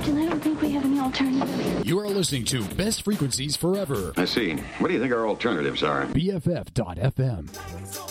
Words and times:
Captain, 0.00 0.16
I 0.16 0.30
don't 0.30 0.40
think 0.40 0.62
we 0.62 0.70
have 0.70 0.86
any 0.86 0.98
alternative. 0.98 1.86
You 1.86 2.00
are 2.00 2.08
listening 2.08 2.46
to 2.46 2.64
Best 2.74 3.02
Frequencies 3.02 3.54
Forever. 3.54 4.14
I 4.16 4.24
see. 4.24 4.54
What 4.78 4.88
do 4.88 4.94
you 4.94 5.00
think 5.00 5.12
our 5.12 5.26
alternatives 5.26 5.82
are? 5.82 6.06
BFF.FM. 6.06 8.09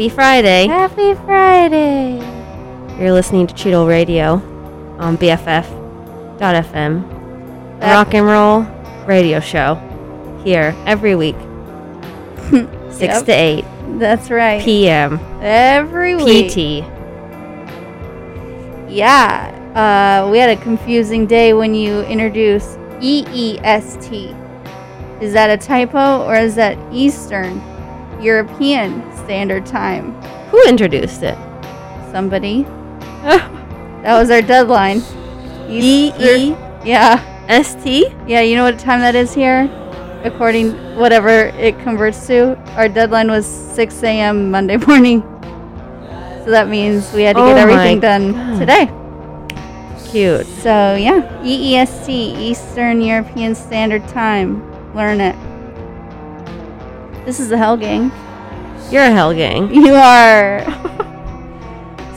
Happy 0.00 0.08
Friday. 0.08 0.66
Happy 0.66 1.12
Friday. 1.26 2.16
You're 2.98 3.12
listening 3.12 3.46
to 3.48 3.52
Cheetle 3.52 3.86
Radio 3.86 4.36
on 4.98 5.18
BFF.FM. 5.18 6.38
Back- 7.78 8.06
rock 8.06 8.14
and 8.14 8.24
roll 8.26 8.62
radio 9.06 9.40
show 9.40 9.74
here 10.42 10.74
every 10.86 11.14
week, 11.16 11.36
6 12.50 12.98
Yep. 12.98 13.24
to 13.26 13.32
8 13.32 13.64
That's 13.98 14.30
right. 14.30 14.62
p.m. 14.62 15.20
Every 15.42 16.16
week. 16.16 16.50
PT. 16.50 16.58
Yeah. 18.90 19.52
Uh, 20.24 20.30
we 20.30 20.38
had 20.38 20.48
a 20.48 20.56
confusing 20.62 21.26
day 21.26 21.52
when 21.52 21.74
you 21.74 22.00
introduced 22.04 22.78
EEST. 23.02 24.34
Is 25.20 25.34
that 25.34 25.50
a 25.50 25.58
typo 25.58 26.22
or 26.24 26.36
is 26.36 26.54
that 26.54 26.78
Eastern 26.90 27.60
European 28.22 28.99
Standard 29.30 29.64
Time? 29.64 30.20
Who 30.50 30.60
introduced 30.66 31.22
it? 31.22 31.38
Somebody. 32.10 32.64
That 34.02 34.18
was 34.18 34.28
our 34.30 34.42
deadline. 34.42 35.02
E 35.68 36.10
E 36.18 36.56
Yeah. 36.84 37.22
S 37.48 37.76
T? 37.84 38.08
Yeah, 38.26 38.40
you 38.40 38.56
know 38.56 38.64
what 38.64 38.76
time 38.80 38.98
that 39.00 39.14
is 39.14 39.32
here? 39.32 39.70
According 40.24 40.72
whatever 40.96 41.52
it 41.68 41.78
converts 41.80 42.26
to. 42.26 42.56
Our 42.74 42.88
deadline 42.88 43.28
was 43.28 43.46
6 43.46 44.02
a.m. 44.02 44.50
Monday 44.50 44.76
morning. 44.88 45.20
So 46.44 46.50
that 46.50 46.68
means 46.68 47.12
we 47.12 47.22
had 47.22 47.36
to 47.36 47.42
Oh 47.42 47.54
get 47.54 47.54
my 47.54 47.60
everything 47.60 48.00
done 48.00 48.32
God. 48.32 48.58
today. 48.58 48.86
Cute. 50.10 50.46
So 50.64 50.96
yeah, 50.96 51.22
EEST, 51.44 52.08
Eastern 52.08 53.00
European 53.00 53.54
Standard 53.54 54.08
Time. 54.08 54.58
Learn 54.96 55.20
it. 55.20 55.36
This 57.24 57.38
is 57.38 57.48
the 57.48 57.58
Hell 57.58 57.76
Gang. 57.76 58.10
You're 58.90 59.04
a 59.04 59.10
hell 59.10 59.34
gang. 59.34 59.72
You 59.74 59.94
are. 59.94 60.64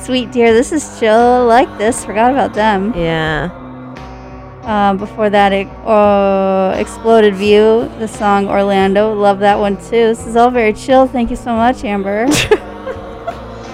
Sweet 0.02 0.32
dear, 0.32 0.54
this 0.54 0.72
is 0.72 1.00
chill. 1.00 1.46
Like 1.46 1.78
this. 1.78 2.04
Forgot 2.06 2.32
about 2.32 2.54
them. 2.54 2.94
Yeah. 2.96 3.50
Um, 4.64 4.98
before 4.98 5.30
that, 5.30 5.52
it, 5.52 5.68
uh, 5.86 6.74
Exploded 6.78 7.36
View, 7.36 7.90
the 8.00 8.08
song 8.08 8.48
Orlando. 8.48 9.14
Love 9.14 9.40
that 9.40 9.60
one 9.60 9.76
too. 9.78 10.08
This 10.12 10.26
is 10.26 10.36
all 10.36 10.52
very 10.52 10.74
chill. 10.74 11.06
Thank 11.06 11.30
you 11.30 11.36
so 11.36 11.54
much, 11.54 11.84
Amber. 11.84 12.28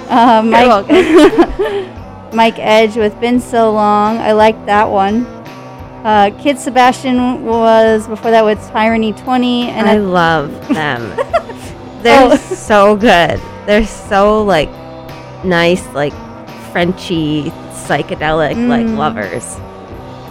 uh, 0.09 0.41
Mike, 0.43 0.87
Mike 2.33 2.57
Edge 2.57 2.95
with 2.95 3.19
Been 3.19 3.39
So 3.39 3.71
Long. 3.71 4.17
I 4.17 4.31
like 4.31 4.65
that 4.65 4.89
one. 4.89 5.25
Uh, 6.03 6.31
Kit 6.41 6.57
Sebastian 6.57 7.45
was 7.45 8.07
before 8.07 8.31
that 8.31 8.45
with 8.45 8.59
Tyranny 8.71 9.13
20. 9.13 9.69
And 9.69 9.87
I 9.87 9.95
I, 9.95 9.97
love 9.97 10.67
them. 10.69 11.01
They're 12.01 12.31
Oh. 12.31 12.35
so 12.37 12.95
good. 12.95 13.39
They're 13.65 13.85
so 13.85 14.43
like 14.43 14.69
nice, 15.43 15.85
like 15.93 16.13
Frenchy, 16.71 17.51
psychedelic, 17.87 18.67
like 18.67 18.85
Mm. 18.85 18.97
lovers. 18.97 19.55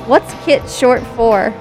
what's 0.06 0.32
Kit 0.44 0.68
short 0.70 1.02
for? 1.16 1.52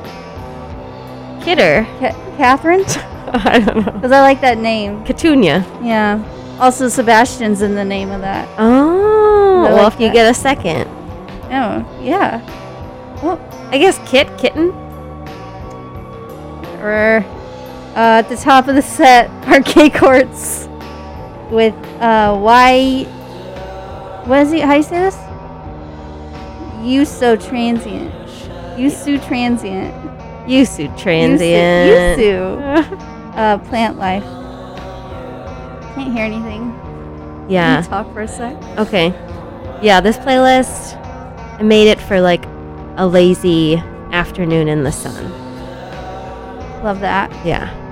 Kidder. 1.44 1.86
Ca- 2.00 2.16
Catherine? 2.38 2.84
I 3.34 3.60
don't 3.60 3.86
know. 3.86 3.92
Because 3.92 4.12
I 4.12 4.22
like 4.22 4.40
that 4.42 4.58
name. 4.58 5.04
Catunia. 5.06 5.64
Yeah. 5.84 6.24
Also, 6.60 6.88
Sebastian's 6.88 7.62
in 7.62 7.76
the 7.76 7.84
name 7.86 8.10
of 8.12 8.22
that. 8.22 8.48
Oh, 8.58 9.66
I 9.66 9.74
well, 9.74 9.84
like 9.84 9.94
if 9.96 10.00
you 10.00 10.12
get 10.12 10.30
a 10.30 10.34
second, 10.34 10.88
Oh, 11.50 11.86
yeah. 12.02 12.42
Well, 13.24 13.40
I 13.72 13.78
guess 13.78 14.00
Kit, 14.10 14.28
Kitten. 14.38 14.72
Or 16.82 17.24
uh, 17.98 18.22
at 18.22 18.30
the 18.30 18.38
top 18.38 18.68
of 18.68 18.76
the 18.76 18.82
set, 18.82 19.28
arcade 19.48 19.96
courts 19.96 20.68
with 21.50 21.74
uh, 22.00 22.38
Y. 22.40 23.06
What 24.26 24.42
is 24.42 24.54
it? 24.54 24.62
How 24.62 24.76
you 24.76 24.84
say 24.84 25.00
this? 25.00 25.16
Yuso 26.86 27.44
transient. 27.44 28.14
Yusu 28.78 29.26
transient. 29.28 29.94
Yusu 30.48 30.96
transient. 30.96 32.20
Yusu. 32.20 32.62
Yusu. 32.62 33.14
Uh, 33.38 33.56
plant 33.70 34.00
life. 34.00 34.24
Can't 35.94 36.12
hear 36.12 36.26
anything. 36.26 36.74
Yeah. 37.48 37.84
talk 37.84 38.12
for 38.12 38.22
a 38.22 38.28
sec? 38.28 38.56
Okay. 38.80 39.10
Yeah, 39.80 40.02
this 40.02 40.18
playlist, 40.18 40.96
I 41.60 41.62
made 41.62 41.88
it 41.88 42.02
for 42.02 42.20
like 42.20 42.44
a 42.98 43.06
lazy 43.06 43.76
afternoon 44.12 44.68
in 44.68 44.84
the 44.84 44.92
sun. 44.92 45.32
Love 46.84 47.00
that. 47.02 47.30
Yeah. 47.46 47.87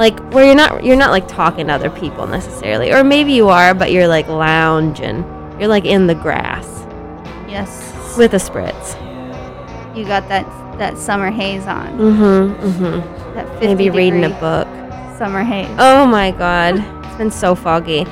Like 0.00 0.18
where 0.32 0.46
you're 0.46 0.54
not 0.54 0.82
you're 0.82 0.96
not 0.96 1.10
like 1.10 1.28
talking 1.28 1.66
to 1.66 1.74
other 1.74 1.90
people 1.90 2.26
necessarily. 2.26 2.90
Or 2.90 3.04
maybe 3.04 3.34
you 3.34 3.50
are, 3.50 3.74
but 3.74 3.92
you're 3.92 4.08
like 4.08 4.28
lounging. 4.28 5.18
You're 5.60 5.68
like 5.68 5.84
in 5.84 6.06
the 6.06 6.14
grass 6.14 6.66
Yes. 7.46 8.16
with 8.16 8.32
a 8.32 8.38
spritz. 8.38 8.96
you 9.94 10.06
got 10.06 10.26
that 10.28 10.46
that 10.78 10.96
summer 10.96 11.30
haze 11.30 11.66
on. 11.66 11.98
Mm-hmm. 11.98 12.66
Mm-hmm. 12.66 13.34
That 13.34 13.46
50 13.60 13.66
Maybe 13.66 13.90
reading 13.90 14.24
a 14.24 14.30
book. 14.30 14.66
Summer 15.18 15.44
haze. 15.44 15.68
Oh 15.78 16.06
my 16.06 16.30
god. 16.30 16.76
It's 17.04 17.16
been 17.18 17.30
so 17.30 17.54
foggy. 17.54 18.06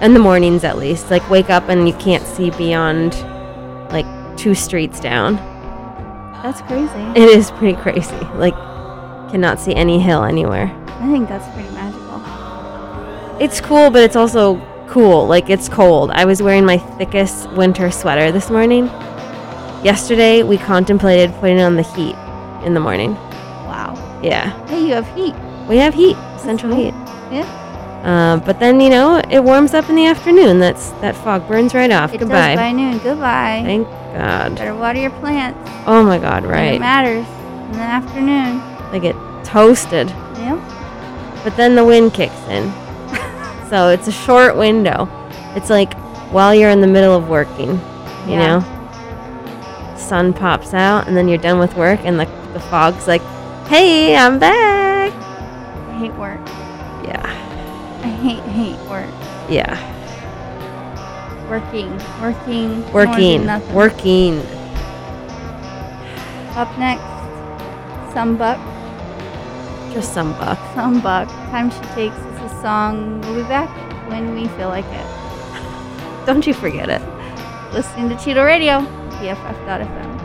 In 0.00 0.14
the 0.14 0.20
mornings 0.20 0.64
at 0.64 0.78
least. 0.78 1.10
Like 1.10 1.28
wake 1.28 1.50
up 1.50 1.68
and 1.68 1.86
you 1.86 1.92
can't 1.96 2.24
see 2.24 2.48
beyond 2.52 3.12
like 3.92 4.06
two 4.38 4.54
streets 4.54 5.00
down. 5.00 5.36
That's 6.42 6.62
crazy. 6.62 6.98
It 7.14 7.28
is 7.28 7.50
pretty 7.50 7.78
crazy. 7.78 8.16
Like 8.36 8.54
cannot 9.30 9.60
see 9.60 9.74
any 9.74 9.98
hill 10.00 10.24
anywhere. 10.24 10.72
I 11.00 11.10
think 11.12 11.28
that's 11.28 11.46
pretty 11.54 11.68
magical. 11.70 12.22
It's 13.40 13.60
cool, 13.60 13.90
but 13.90 14.02
it's 14.02 14.16
also 14.16 14.60
cool. 14.88 15.26
Like 15.26 15.50
it's 15.50 15.68
cold. 15.68 16.10
I 16.10 16.24
was 16.24 16.42
wearing 16.42 16.64
my 16.64 16.78
thickest 16.78 17.50
winter 17.52 17.90
sweater 17.90 18.32
this 18.32 18.50
morning. 18.50 18.86
Yesterday 19.84 20.42
we 20.42 20.56
contemplated 20.56 21.32
putting 21.34 21.60
on 21.60 21.76
the 21.76 21.82
heat 21.82 22.16
in 22.64 22.74
the 22.74 22.80
morning. 22.80 23.14
Wow. 23.66 23.94
Yeah. 24.22 24.66
Hey, 24.68 24.86
you 24.86 24.94
have 24.94 25.06
heat. 25.14 25.34
We 25.68 25.76
have 25.76 25.94
heat, 25.94 26.16
central 26.38 26.72
cool. 26.72 26.84
heat. 26.84 26.94
Yeah. 27.30 27.62
Uh, 28.04 28.36
but 28.38 28.60
then 28.60 28.80
you 28.80 28.88
know 28.88 29.20
it 29.30 29.42
warms 29.42 29.74
up 29.74 29.90
in 29.90 29.96
the 29.96 30.06
afternoon. 30.06 30.60
That's 30.60 30.90
that 31.02 31.16
fog 31.16 31.46
burns 31.48 31.74
right 31.74 31.90
off. 31.90 32.14
It 32.14 32.18
Goodbye. 32.18 32.54
does 32.54 32.56
by 32.56 32.72
noon. 32.72 32.98
Goodbye. 32.98 33.62
Thank 33.64 33.86
God. 33.88 34.56
Better 34.56 34.74
water 34.74 35.00
your 35.00 35.10
plants. 35.10 35.58
Oh 35.86 36.02
my 36.04 36.18
God. 36.18 36.46
when 36.46 36.74
It 36.74 36.80
matters 36.80 37.26
in 37.66 37.72
the 37.72 37.80
afternoon. 37.80 38.62
They 38.92 39.00
get 39.00 39.16
toasted. 39.44 40.08
Yep. 40.38 40.75
But 41.46 41.56
then 41.56 41.76
the 41.76 41.84
wind 41.84 42.12
kicks 42.12 42.34
in. 42.48 42.72
so 43.70 43.88
it's 43.90 44.08
a 44.08 44.12
short 44.12 44.56
window. 44.56 45.08
It's 45.54 45.70
like 45.70 45.94
while 46.32 46.52
you're 46.52 46.70
in 46.70 46.80
the 46.80 46.88
middle 46.88 47.14
of 47.14 47.28
working, 47.28 47.70
you 48.26 48.32
Yeah. 48.32 48.58
know? 48.58 49.96
Sun 49.96 50.32
pops 50.32 50.74
out 50.74 51.06
and 51.06 51.16
then 51.16 51.28
you're 51.28 51.38
done 51.38 51.60
with 51.60 51.76
work 51.76 52.00
and 52.02 52.18
the, 52.18 52.24
the 52.52 52.58
fog's 52.58 53.06
like, 53.06 53.22
hey, 53.68 54.16
I'm 54.16 54.40
back. 54.40 55.12
I 55.12 55.98
hate 56.00 56.14
work. 56.14 56.40
Yeah. 57.06 57.22
I 58.02 58.08
hate 58.08 58.42
hate 58.50 58.90
work. 58.90 59.14
Yeah. 59.48 59.78
Working. 61.48 61.92
Working. 62.20 62.82
don't 62.82 62.92
wanna 62.92 63.60
do 63.60 63.72
Working. 63.72 63.72
Working. 63.72 64.40
Up 66.56 66.76
next. 66.76 68.12
Some 68.14 68.36
buck. 68.36 68.58
Just 69.96 70.12
some 70.12 70.32
buck. 70.32 70.58
Some 70.74 71.00
buck. 71.00 71.26
Time 71.48 71.70
she 71.70 71.80
takes 71.94 72.14
is 72.18 72.52
a 72.52 72.60
song. 72.60 73.18
We'll 73.22 73.36
be 73.36 73.48
back 73.48 73.70
when 74.10 74.34
we 74.34 74.46
feel 74.48 74.68
like 74.68 74.84
it. 74.84 75.06
Don't 76.26 76.46
you 76.46 76.52
forget 76.52 76.90
it. 76.90 77.00
Listening 77.72 78.10
to 78.10 78.14
Cheetle 78.16 78.44
Radio. 78.44 78.80
BFF.fm. 79.12 80.15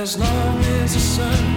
As 0.00 0.18
long 0.18 0.58
as 0.80 0.94
the 0.94 0.98
sun's 0.98 1.49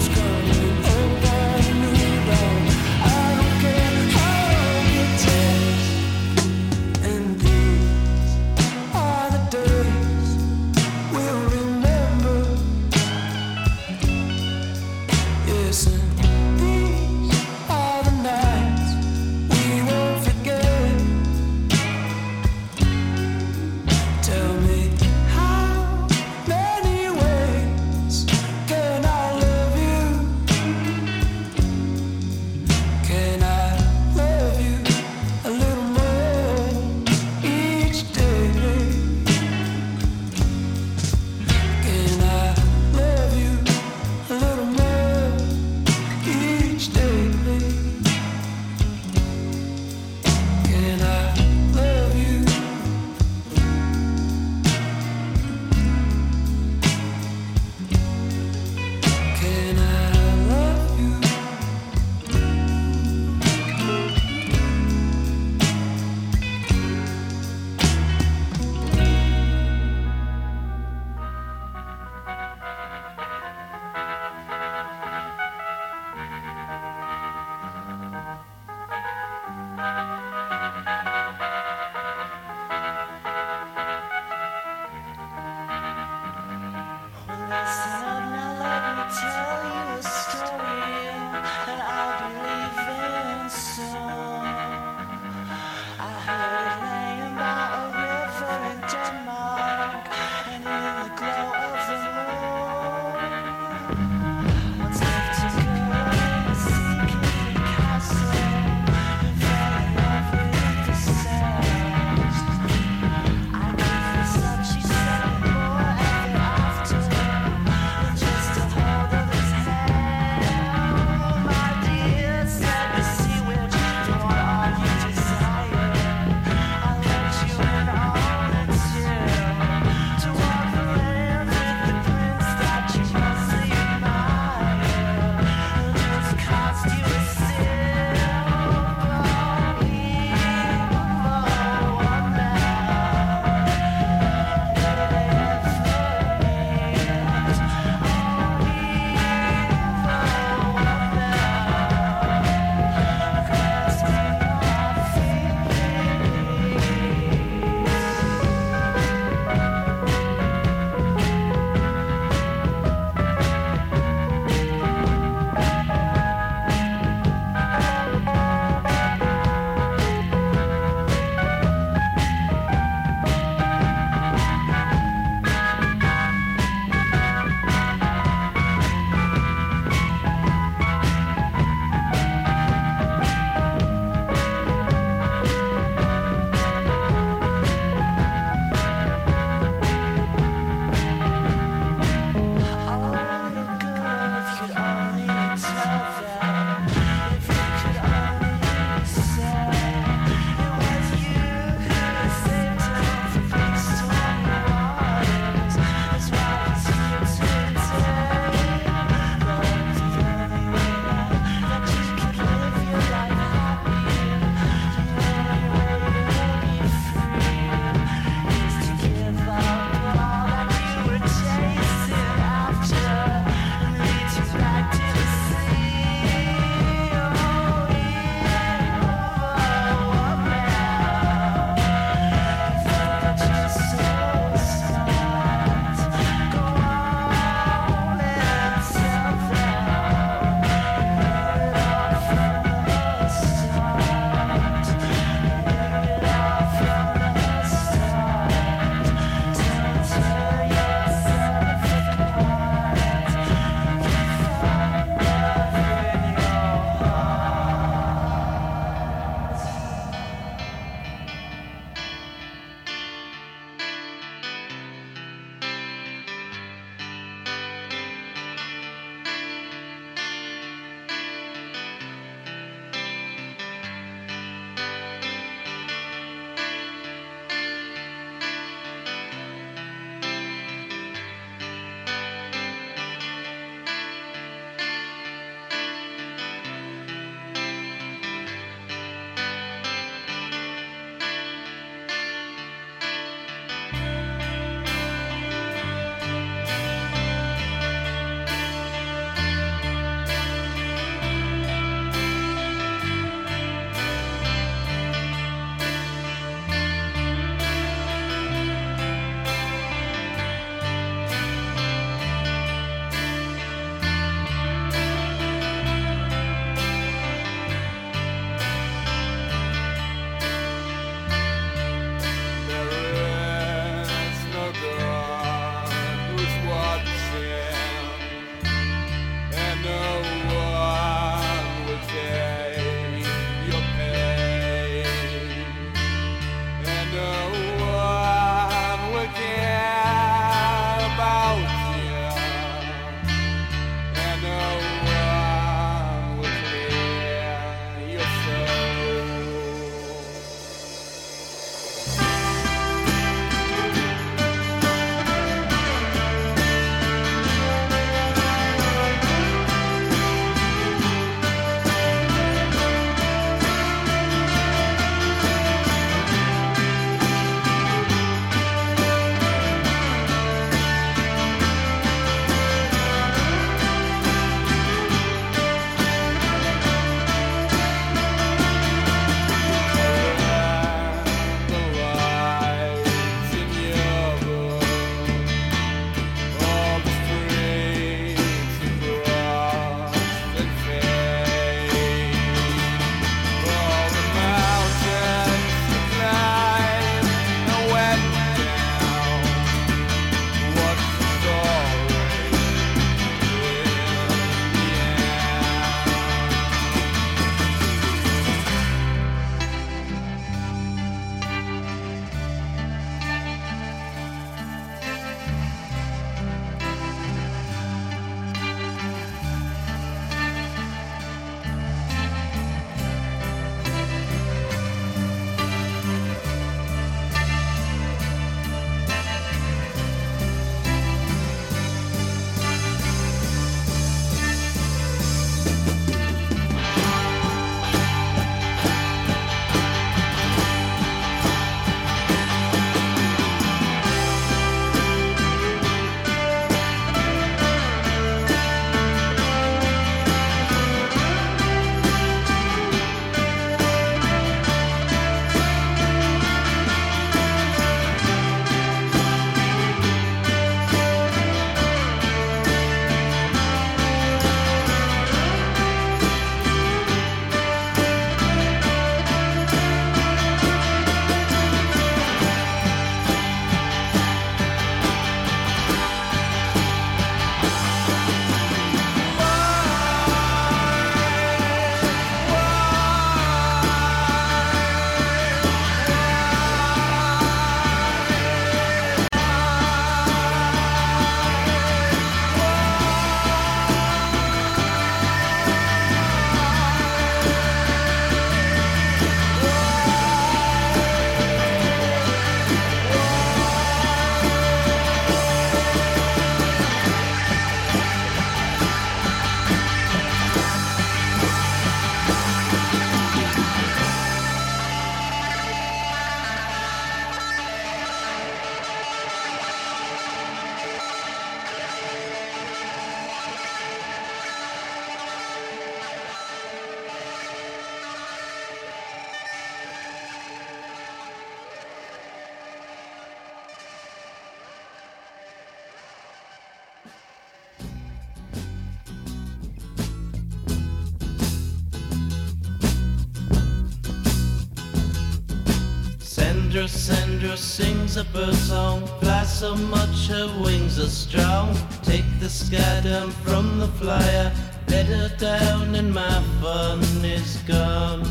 so 549.64 549.76
much 549.78 550.28
her 550.28 550.62
wings 550.62 551.00
are 551.00 551.08
strong. 551.08 551.74
Take 552.02 552.26
the 552.42 552.50
sky 552.50 553.00
down 553.02 553.32
from 553.46 553.80
the 553.80 553.88
flyer. 554.00 554.52
Let 554.90 555.06
her 555.06 555.30
down 555.38 555.96
and 555.96 556.14
my 556.14 556.44
fun 556.62 557.00
is 557.24 557.56
gone. 557.66 558.24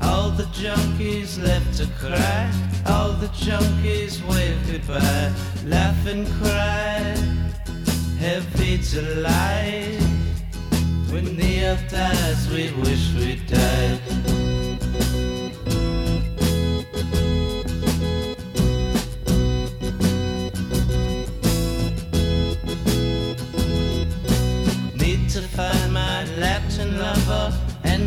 All 0.00 0.30
the 0.30 0.48
junkies 0.60 1.32
left 1.46 1.76
to 1.76 1.86
cry. 2.00 2.50
All 2.86 3.12
the 3.12 3.28
junkies 3.44 4.14
wave 4.30 4.58
goodbye. 4.66 5.30
Laugh 5.66 6.06
and 6.06 6.26
cry. 6.40 7.02
Heavy 8.18 8.78
to 8.92 9.02
lie. 9.20 9.98
When 11.12 11.36
the 11.36 11.66
earth 11.66 11.86
dies, 11.90 12.48
we 12.48 12.72
wish 12.80 13.12
we'd 13.12 13.46
died. 13.46 14.01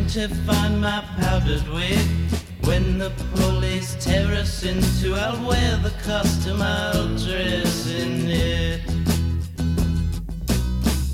To 0.09 0.27
find 0.45 0.81
my 0.81 1.03
powdered 1.17 1.67
wig. 1.69 2.07
When 2.63 2.97
the 2.97 3.11
police 3.35 3.95
tear 4.03 4.27
us 4.33 4.63
into, 4.63 5.15
I'll 5.15 5.47
wear 5.47 5.77
the 5.77 5.93
costume, 6.03 6.61
I'll 6.61 7.07
dress 7.17 7.87
in 7.91 8.27
it. 8.27 8.81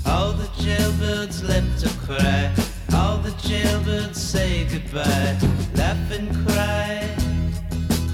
All 0.06 0.32
the 0.32 0.48
jailbirds 0.62 1.42
left 1.42 1.80
to 1.82 1.88
cry, 2.06 2.52
all 2.94 3.18
the 3.18 3.32
jailbirds 3.48 4.16
say 4.16 4.64
goodbye, 4.64 5.38
laugh 5.74 6.10
and 6.10 6.30
cry, 6.48 7.08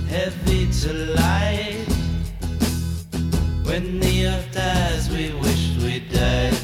heavy 0.09 0.71
to 0.81 0.93
light. 1.15 1.87
When 3.65 4.01
the 4.01 4.27
earth 4.27 4.53
dies, 4.53 5.11
we 5.11 5.33
wish 5.41 5.77
we'd 5.83 6.13
died. 6.13 6.58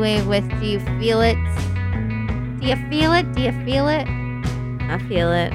Wave 0.00 0.26
with 0.26 0.48
Do 0.58 0.66
You 0.66 0.80
Feel 0.98 1.20
It? 1.20 1.36
Do 2.58 2.66
you 2.66 2.76
feel 2.88 3.12
it? 3.12 3.30
Do 3.34 3.42
you 3.42 3.52
feel 3.66 3.86
it? 3.86 4.08
I 4.88 4.98
feel 5.08 5.30
it. 5.30 5.52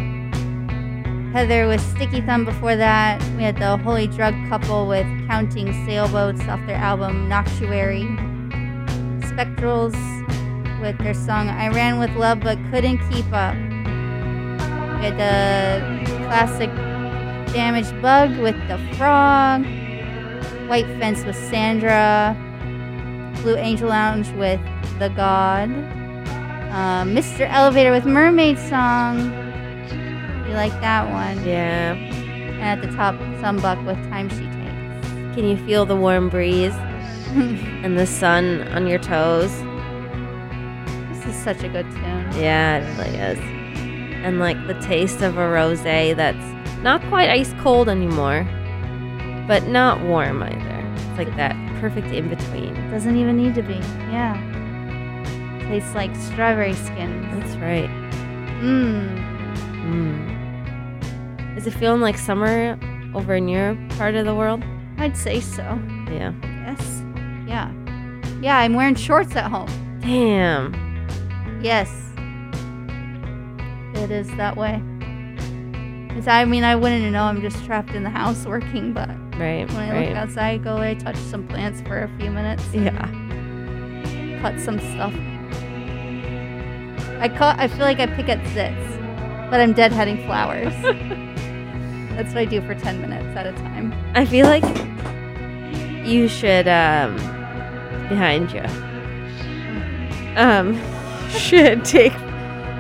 Heather 1.33 1.67
with 1.67 1.81
Sticky 1.81 2.21
Thumb 2.21 2.45
before 2.45 2.75
that. 2.75 3.21
We 3.37 3.43
had 3.43 3.57
the 3.57 3.77
Holy 3.77 4.05
Drug 4.05 4.35
Couple 4.47 4.87
with 4.87 5.07
Counting 5.27 5.73
Sailboats 5.85 6.47
off 6.47 6.63
their 6.67 6.75
album 6.75 7.27
Noctuary. 7.27 8.03
Spectrals 9.21 9.95
with 10.79 10.95
their 10.99 11.15
song 11.15 11.49
I 11.49 11.69
Ran 11.69 11.97
With 11.97 12.11
Love 12.11 12.41
But 12.41 12.59
Couldn't 12.69 12.99
Keep 13.09 13.25
Up. 13.33 13.55
We 13.55 15.05
had 15.09 15.17
the 15.17 16.05
classic 16.27 16.69
Damaged 17.51 17.99
Bug 17.99 18.37
with 18.37 18.55
The 18.67 18.77
Frog. 18.95 19.65
White 20.69 20.85
Fence 20.99 21.25
with 21.25 21.35
Sandra. 21.35 22.44
Blue 23.45 23.57
Angel 23.57 23.89
Lounge 23.89 24.27
with 24.31 24.59
The 24.97 25.09
God. 25.09 25.69
Uh, 25.69 27.03
Mr. 27.03 27.47
Elevator 27.47 27.91
with 27.91 28.03
Mermaid 28.03 28.57
Song. 28.57 29.19
You 30.47 30.55
like 30.55 30.71
that 30.81 31.07
one? 31.11 31.45
Yeah. 31.45 31.93
And 31.93 32.63
at 32.63 32.81
the 32.81 32.87
top, 32.97 33.13
Sunbuck 33.39 33.77
with 33.85 33.97
Time 34.09 34.29
She 34.29 34.47
Takes. 34.47 35.35
Can 35.35 35.47
you 35.47 35.63
feel 35.63 35.85
the 35.85 35.95
warm 35.95 36.27
breeze 36.27 36.73
and 37.35 37.99
the 37.99 38.07
sun 38.07 38.67
on 38.69 38.87
your 38.87 38.97
toes? 38.97 39.51
This 41.13 41.27
is 41.27 41.35
such 41.35 41.61
a 41.61 41.69
good 41.69 41.85
tune. 41.91 42.31
Yeah, 42.33 42.79
it 42.79 42.97
really 42.97 43.15
is. 43.15 43.37
And 44.25 44.39
like 44.39 44.57
the 44.65 44.73
taste 44.81 45.21
of 45.21 45.37
a 45.37 45.41
rosé 45.41 46.15
that's 46.15 46.81
not 46.81 46.99
quite 47.09 47.29
ice 47.29 47.53
cold 47.59 47.89
anymore, 47.89 48.43
but 49.47 49.67
not 49.67 50.01
warm 50.01 50.41
either. 50.41 50.93
It's 50.95 51.19
like 51.19 51.35
that 51.35 51.55
perfect 51.79 52.07
in. 52.07 52.34
Doesn't 52.95 53.17
even 53.17 53.35
need 53.35 53.55
to 53.55 53.61
be. 53.61 53.73
Yeah. 54.09 54.39
Tastes 55.67 55.93
like 55.95 56.15
strawberry 56.15 56.71
skin. 56.71 57.27
That's 57.37 57.57
right. 57.57 57.89
Mmm. 58.61 59.19
Mm. 59.83 61.57
Is 61.57 61.67
it 61.67 61.71
feeling 61.71 61.99
like 61.99 62.17
summer 62.17 62.79
over 63.13 63.35
in 63.35 63.49
your 63.49 63.75
part 63.97 64.15
of 64.15 64.25
the 64.25 64.33
world? 64.33 64.63
I'd 64.97 65.17
say 65.17 65.41
so. 65.41 65.61
Yeah. 66.09 66.31
Yes. 66.41 67.03
Yeah. 67.45 67.69
Yeah, 68.41 68.59
I'm 68.59 68.75
wearing 68.75 68.95
shorts 68.95 69.35
at 69.35 69.51
home. 69.51 69.67
Damn. 69.99 70.73
Yes. 71.61 71.91
It 73.95 74.09
is 74.09 74.33
that 74.37 74.55
way. 74.55 74.81
It's, 76.17 76.27
I 76.27 76.45
mean, 76.45 76.63
I 76.63 76.77
wouldn't 76.77 77.11
know. 77.11 77.23
I'm 77.23 77.41
just 77.41 77.65
trapped 77.65 77.91
in 77.91 78.03
the 78.03 78.09
house 78.09 78.45
working, 78.45 78.93
but 78.93 79.09
Right. 79.37 79.67
when 79.67 79.77
I 79.77 79.91
right. 79.91 80.07
look 80.09 80.17
outside, 80.17 80.63
go 80.63 80.77
away, 80.77 80.95
touch 80.95 81.17
some 81.17 81.47
plants 81.47 81.81
for 81.81 82.03
a 82.03 82.17
few 82.17 82.31
minutes. 82.31 82.63
Yeah. 82.73 83.07
Cut 84.41 84.59
some 84.59 84.79
stuff. 84.79 85.13
I 87.19 87.29
cut. 87.29 87.59
I 87.59 87.67
feel 87.67 87.79
like 87.79 87.99
I 87.99 88.07
pick 88.07 88.29
at 88.29 88.39
zits, 88.53 89.49
but 89.49 89.59
I'm 89.59 89.73
deadheading 89.73 90.25
flowers. 90.25 90.73
That's 92.15 92.29
what 92.29 92.37
I 92.37 92.45
do 92.45 92.61
for 92.61 92.75
10 92.75 93.01
minutes 93.01 93.35
at 93.35 93.47
a 93.47 93.51
time. 93.53 93.93
I 94.13 94.25
feel 94.25 94.45
like 94.45 94.63
you 96.05 96.27
should 96.27 96.67
um 96.67 97.15
behind 98.07 98.51
you. 98.51 98.63
Um 100.37 100.79
should 101.29 101.83
take 101.83 102.13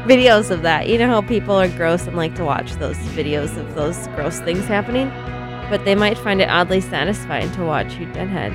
videos 0.05 0.51
of 0.51 0.61
that. 0.61 0.87
You 0.87 0.97
know 0.97 1.07
how 1.07 1.21
people 1.21 1.55
are 1.55 1.67
gross 1.67 2.07
and 2.07 2.15
like 2.15 2.35
to 2.35 2.45
watch 2.45 2.73
those 2.73 2.97
videos 3.15 3.57
of 3.57 3.75
those 3.75 4.07
gross 4.09 4.39
things 4.39 4.65
happening? 4.65 5.11
But 5.69 5.83
they 5.85 5.95
might 5.95 6.17
find 6.17 6.41
it 6.41 6.49
oddly 6.49 6.81
satisfying 6.81 7.51
to 7.53 7.63
watch 7.63 7.95
you 7.95 8.05
deadhead. 8.13 8.53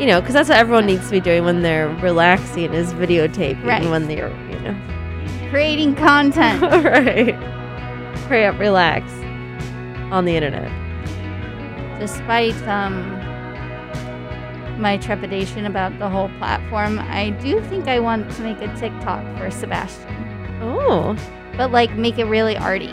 You 0.00 0.06
know, 0.06 0.20
because 0.20 0.34
that's 0.34 0.48
what 0.48 0.58
everyone 0.58 0.86
needs 0.86 1.04
to 1.06 1.10
be 1.12 1.20
doing 1.20 1.44
when 1.44 1.62
they're 1.62 1.88
relaxing 2.02 2.74
is 2.74 2.92
videotaping 2.94 3.64
Right. 3.64 3.88
when 3.88 4.08
they're, 4.08 4.30
you 4.50 4.58
know. 4.60 4.76
Creating 5.50 5.94
content. 5.94 6.60
right. 6.84 7.34
Hurry 8.26 8.44
up, 8.46 8.58
relax 8.58 9.10
on 10.10 10.24
the 10.24 10.34
internet. 10.34 10.68
Despite 12.00 12.56
um, 12.66 13.02
my 14.80 14.96
trepidation 14.96 15.66
about 15.66 15.96
the 16.00 16.08
whole 16.08 16.28
platform, 16.38 16.98
I 16.98 17.30
do 17.30 17.60
think 17.62 17.86
I 17.86 18.00
want 18.00 18.30
to 18.32 18.42
make 18.42 18.60
a 18.60 18.74
TikTok 18.76 19.24
for 19.38 19.50
Sebastian. 19.50 20.58
Oh. 20.60 21.16
But 21.56 21.70
like 21.70 21.94
make 21.94 22.18
it 22.18 22.24
really 22.24 22.56
arty. 22.56 22.92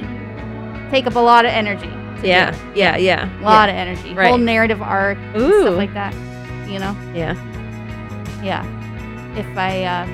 Take 0.91 1.07
up 1.07 1.15
a 1.15 1.19
lot 1.19 1.45
of 1.45 1.51
energy. 1.51 1.89
Yeah, 2.23 2.55
yeah, 2.75 2.97
yeah. 2.97 3.25
A 3.39 3.43
lot 3.43 3.69
yeah. 3.69 3.81
of 3.81 3.87
energy. 3.87 4.13
Right. 4.13 4.29
Whole 4.29 4.37
narrative 4.37 4.81
arc 4.81 5.17
Ooh. 5.35 5.61
stuff 5.61 5.75
like 5.77 5.93
that. 5.93 6.13
You 6.69 6.79
know? 6.79 6.95
Yeah. 7.13 7.33
Yeah. 8.43 8.65
If 9.37 9.45
I 9.57 9.83
um, 9.85 10.09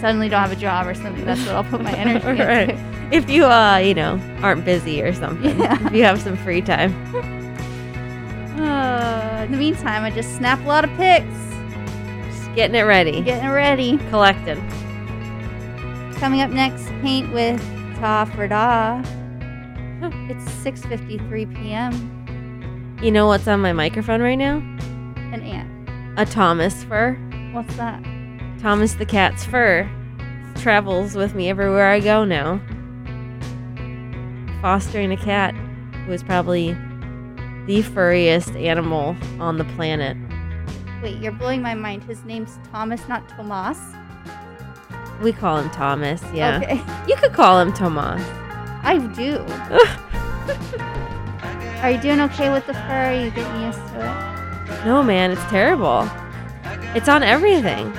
suddenly 0.00 0.28
don't 0.28 0.40
have 0.40 0.52
a 0.52 0.56
job 0.56 0.86
or 0.86 0.94
something, 0.94 1.24
that's 1.24 1.40
what 1.46 1.54
I'll 1.54 1.64
put 1.64 1.80
my 1.82 1.92
energy 1.96 2.26
Right. 2.42 2.70
into. 2.70 2.94
If 3.12 3.28
you, 3.30 3.44
uh, 3.44 3.76
you 3.76 3.94
know, 3.94 4.18
aren't 4.42 4.64
busy 4.64 5.02
or 5.02 5.12
something. 5.12 5.58
Yeah. 5.60 5.86
If 5.86 5.92
you 5.92 6.04
have 6.04 6.20
some 6.20 6.36
free 6.36 6.60
time. 6.62 6.92
Uh, 8.54 9.42
in 9.44 9.50
the 9.52 9.58
meantime, 9.58 10.04
I 10.04 10.10
just 10.10 10.36
snap 10.36 10.60
a 10.60 10.62
lot 10.68 10.84
of 10.84 10.90
pics, 10.96 11.26
Just 12.28 12.54
getting 12.54 12.76
it 12.76 12.82
ready. 12.84 13.20
getting 13.20 13.44
it 13.50 13.52
ready. 13.52 13.98
Collecting. 14.10 14.60
Coming 16.20 16.40
up 16.40 16.50
next, 16.50 16.86
paint 17.02 17.32
with 17.32 17.60
Ta 17.96 18.24
Frida. 18.26 19.02
It's 20.66 20.80
6:53 20.80 21.54
p.m. 21.56 22.98
You 23.02 23.10
know 23.10 23.26
what's 23.26 23.46
on 23.46 23.60
my 23.60 23.74
microphone 23.74 24.22
right 24.22 24.36
now? 24.36 24.56
An 25.16 25.42
ant. 25.42 26.18
A 26.18 26.24
Thomas 26.24 26.84
fur. 26.84 27.14
What's 27.52 27.76
that? 27.76 28.02
Thomas 28.60 28.94
the 28.94 29.04
cat's 29.04 29.44
fur 29.44 29.90
travels 30.56 31.14
with 31.16 31.34
me 31.34 31.50
everywhere 31.50 31.90
I 31.90 32.00
go 32.00 32.24
now. 32.24 32.60
Fostering 34.62 35.12
a 35.12 35.18
cat 35.18 35.54
who 36.06 36.12
is 36.12 36.22
probably 36.22 36.72
the 37.66 37.82
furriest 37.82 38.50
animal 38.52 39.16
on 39.40 39.58
the 39.58 39.64
planet. 39.76 40.16
Wait, 41.02 41.18
you're 41.18 41.32
blowing 41.32 41.60
my 41.60 41.74
mind. 41.74 42.04
His 42.04 42.24
name's 42.24 42.58
Thomas, 42.70 43.06
not 43.06 43.28
Tomas. 43.28 43.78
We 45.22 45.32
call 45.32 45.58
him 45.58 45.68
Thomas, 45.70 46.22
yeah. 46.32 46.60
Okay. 46.62 46.80
You 47.06 47.16
could 47.16 47.34
call 47.34 47.60
him 47.60 47.74
Tomas. 47.74 48.22
I 48.82 48.96
do. 49.14 49.44
Are 51.82 51.90
you 51.90 52.00
doing 52.00 52.20
okay 52.20 52.50
with 52.50 52.66
the 52.66 52.74
fur? 52.74 53.10
Are 53.10 53.14
you 53.14 53.30
getting 53.30 53.62
used 53.62 53.78
to 53.78 54.00
it? 54.00 54.84
No, 54.84 55.02
man, 55.02 55.30
it's 55.30 55.44
terrible. 55.44 56.08
It's 56.94 57.08
on 57.08 57.22
everything. 57.22 57.92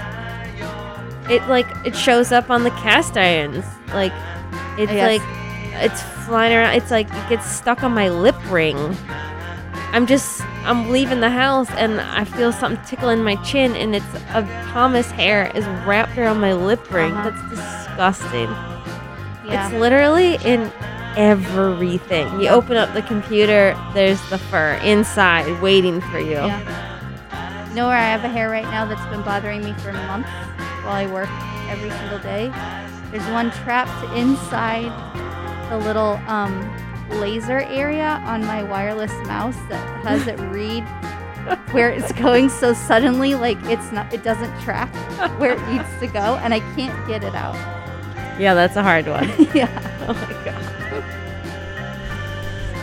It 1.29 1.47
like 1.47 1.67
it 1.85 1.95
shows 1.95 2.31
up 2.31 2.49
on 2.49 2.63
the 2.63 2.71
cast 2.71 3.17
irons. 3.17 3.65
Like 3.93 4.13
it's 4.77 4.91
like 4.91 5.21
it's 5.83 6.01
flying 6.25 6.53
around. 6.53 6.75
It's 6.75 6.91
like 6.91 7.07
it 7.07 7.29
gets 7.29 7.49
stuck 7.49 7.83
on 7.83 7.91
my 7.93 8.09
lip 8.09 8.35
ring. 8.51 8.77
I'm 9.91 10.05
just 10.05 10.41
I'm 10.65 10.89
leaving 10.89 11.19
the 11.19 11.29
house 11.29 11.69
and 11.71 12.01
I 12.01 12.25
feel 12.25 12.51
something 12.51 12.83
tickling 12.85 13.23
my 13.23 13.35
chin 13.43 13.75
and 13.75 13.95
it's 13.95 14.13
a 14.33 14.41
Thomas 14.71 15.09
hair 15.11 15.51
is 15.55 15.65
wrapped 15.85 16.17
around 16.17 16.39
my 16.39 16.53
lip 16.53 16.91
ring. 16.91 17.13
Uh-huh. 17.13 17.29
That's 17.29 17.49
disgusting. 17.49 18.49
Yeah. 19.47 19.65
It's 19.65 19.75
literally 19.75 20.35
in 20.43 20.71
everything. 21.17 22.39
You 22.39 22.49
open 22.49 22.77
up 22.77 22.93
the 22.93 23.01
computer, 23.01 23.77
there's 23.93 24.21
the 24.29 24.37
fur 24.37 24.73
inside 24.83 25.61
waiting 25.61 26.01
for 26.01 26.19
you. 26.19 26.31
Yeah. 26.31 27.69
You 27.69 27.75
know 27.75 27.87
where 27.87 27.97
I 27.97 28.09
have 28.09 28.23
a 28.23 28.29
hair 28.29 28.49
right 28.49 28.63
now 28.63 28.85
that's 28.85 29.05
been 29.07 29.21
bothering 29.21 29.63
me 29.63 29.73
for 29.73 29.91
months 29.91 30.29
while 30.83 30.95
I 30.95 31.07
work 31.07 31.29
every 31.69 31.89
single 31.91 32.19
day? 32.19 32.51
There's 33.11 33.27
one 33.31 33.51
trapped 33.51 34.15
inside 34.15 34.91
the 35.69 35.77
little 35.79 36.19
um, 36.27 36.53
laser 37.09 37.59
area 37.59 38.21
on 38.25 38.45
my 38.45 38.63
wireless 38.63 39.11
mouse 39.27 39.57
that 39.69 40.05
has 40.05 40.27
it 40.27 40.39
read 40.51 40.83
where 41.71 41.89
it's 41.89 42.11
going 42.13 42.49
so 42.49 42.73
suddenly 42.73 43.35
like 43.35 43.57
it's 43.65 43.91
not 43.91 44.11
it 44.11 44.23
doesn't 44.23 44.59
track 44.61 44.91
where 45.39 45.53
it 45.53 45.67
needs 45.69 45.87
to 45.99 46.07
go 46.07 46.37
and 46.41 46.53
I 46.53 46.59
can't 46.75 47.07
get 47.07 47.23
it 47.23 47.35
out. 47.35 47.55
Yeah, 48.39 48.53
that's 48.53 48.75
a 48.75 48.83
hard 48.83 49.07
one. 49.07 49.29
yeah. 49.53 49.69
oh 50.07 50.13
my 50.13 50.45
god. 50.45 50.84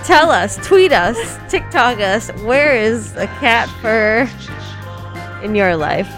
Tell 0.05 0.31
us, 0.33 0.57
tweet 0.67 0.93
us, 0.93 1.39
TikTok 1.49 2.01
us, 2.01 2.31
where 2.43 2.75
is 2.75 3.13
the 3.13 3.27
cat 3.39 3.69
fur 3.81 4.29
in 5.45 5.55
your 5.55 5.77
life? 5.77 6.09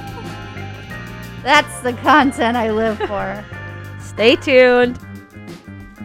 That's 1.42 1.80
the 1.80 1.92
content 1.92 2.56
I 2.56 2.70
live 2.70 2.96
for. 3.00 3.44
Stay 4.00 4.36
tuned. 4.36 4.98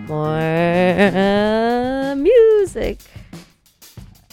More 0.09 0.27
uh, 0.27 2.15
music. 2.15 2.99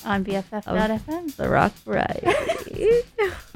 on 0.04 0.24
BFF.fm. 0.24 1.36
The 1.36 1.48
rock 1.48 1.72
variety. 1.84 3.02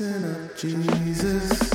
Greasing 0.00 0.24
up 0.24 0.56
Jesus. 0.56 1.69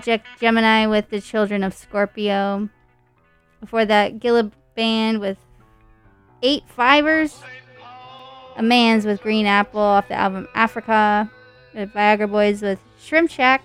Project 0.00 0.26
Gemini 0.40 0.86
with 0.86 1.10
the 1.10 1.20
Children 1.20 1.62
of 1.62 1.74
Scorpio. 1.74 2.70
Before 3.60 3.84
that, 3.84 4.18
Gilla 4.18 4.50
Band 4.74 5.20
with 5.20 5.36
Eight 6.42 6.62
Fivers. 6.74 7.42
Amanaz 8.56 9.04
with 9.04 9.20
Green 9.20 9.44
Apple 9.44 9.78
off 9.78 10.08
the 10.08 10.14
album 10.14 10.48
Africa. 10.54 11.30
The 11.74 11.86
Viagra 11.86 12.30
Boys 12.30 12.62
with 12.62 12.78
Shrimp 12.98 13.30
Shack. 13.30 13.62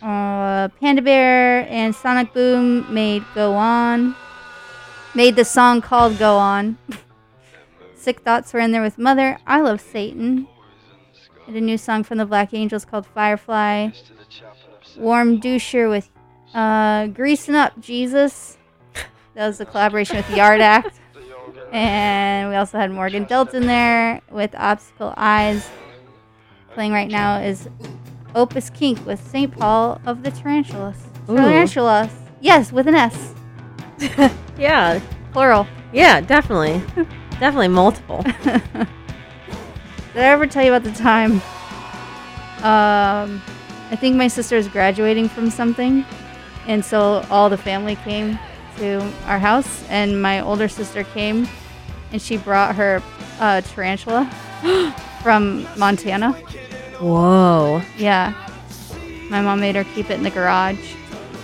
Uh, 0.00 0.68
Panda 0.80 1.02
Bear 1.02 1.68
and 1.68 1.94
Sonic 1.94 2.32
Boom 2.32 2.90
made 2.90 3.22
Go 3.34 3.52
On. 3.52 4.16
Made 5.14 5.36
the 5.36 5.44
song 5.44 5.82
called 5.82 6.18
Go 6.18 6.38
On. 6.38 6.78
Sick 7.94 8.20
Thoughts 8.20 8.54
were 8.54 8.60
in 8.60 8.72
there 8.72 8.80
with 8.80 8.96
Mother. 8.96 9.38
I 9.46 9.60
Love 9.60 9.82
Satan. 9.82 10.48
And 11.46 11.56
a 11.56 11.60
new 11.60 11.76
song 11.76 12.04
from 12.04 12.16
the 12.16 12.24
Black 12.24 12.54
Angels 12.54 12.86
called 12.86 13.04
Firefly. 13.04 13.90
Warmduscher 14.98 15.88
with 15.88 16.08
uh, 16.54 17.06
Greasing 17.08 17.54
Up 17.54 17.78
Jesus. 17.80 18.56
That 19.34 19.46
was 19.46 19.60
a 19.60 19.66
collaboration 19.66 20.16
with 20.16 20.28
Yard 20.30 20.60
Act. 20.60 20.98
And 21.72 22.48
we 22.50 22.56
also 22.56 22.78
had 22.78 22.90
Morgan 22.90 23.24
Delton 23.24 23.66
there 23.66 24.20
with 24.30 24.54
Obstacle 24.56 25.14
Eyes. 25.16 25.68
Playing 26.74 26.92
right 26.92 27.10
now 27.10 27.40
is 27.40 27.68
Opus 28.34 28.70
Kink 28.70 29.04
with 29.06 29.24
St. 29.30 29.52
Paul 29.56 30.00
of 30.06 30.22
the 30.22 30.30
Tarantulas. 30.30 30.96
Ooh. 31.28 31.36
Tarantulas. 31.36 32.10
Yes, 32.40 32.72
with 32.72 32.88
an 32.88 32.94
S. 32.94 33.34
Yeah, 34.58 35.00
Plural. 35.32 35.66
yeah, 35.92 36.20
definitely, 36.20 36.82
definitely 37.38 37.68
multiple. 37.68 38.22
Did 38.42 38.86
I 40.16 40.24
ever 40.24 40.46
tell 40.46 40.62
you 40.64 40.74
about 40.74 40.82
the 40.82 40.98
time? 40.98 41.40
Um, 42.62 43.40
I 43.90 43.96
think 43.96 44.16
my 44.16 44.28
sister 44.28 44.56
is 44.56 44.68
graduating 44.68 45.28
from 45.28 45.50
something, 45.50 46.04
and 46.66 46.84
so 46.84 47.24
all 47.30 47.48
the 47.50 47.58
family 47.58 47.96
came 47.96 48.38
to 48.78 49.00
our 49.26 49.38
house, 49.38 49.84
and 49.88 50.20
my 50.22 50.40
older 50.40 50.68
sister 50.68 51.02
came, 51.04 51.48
and 52.12 52.22
she 52.22 52.36
brought 52.36 52.74
her 52.76 53.02
uh, 53.40 53.60
tarantula 53.62 54.26
from 55.22 55.66
Montana. 55.76 56.32
Whoa. 57.00 57.82
Yeah, 57.96 58.32
my 59.30 59.40
mom 59.40 59.60
made 59.60 59.74
her 59.74 59.84
keep 59.84 60.10
it 60.10 60.14
in 60.14 60.22
the 60.22 60.30
garage, 60.30 60.94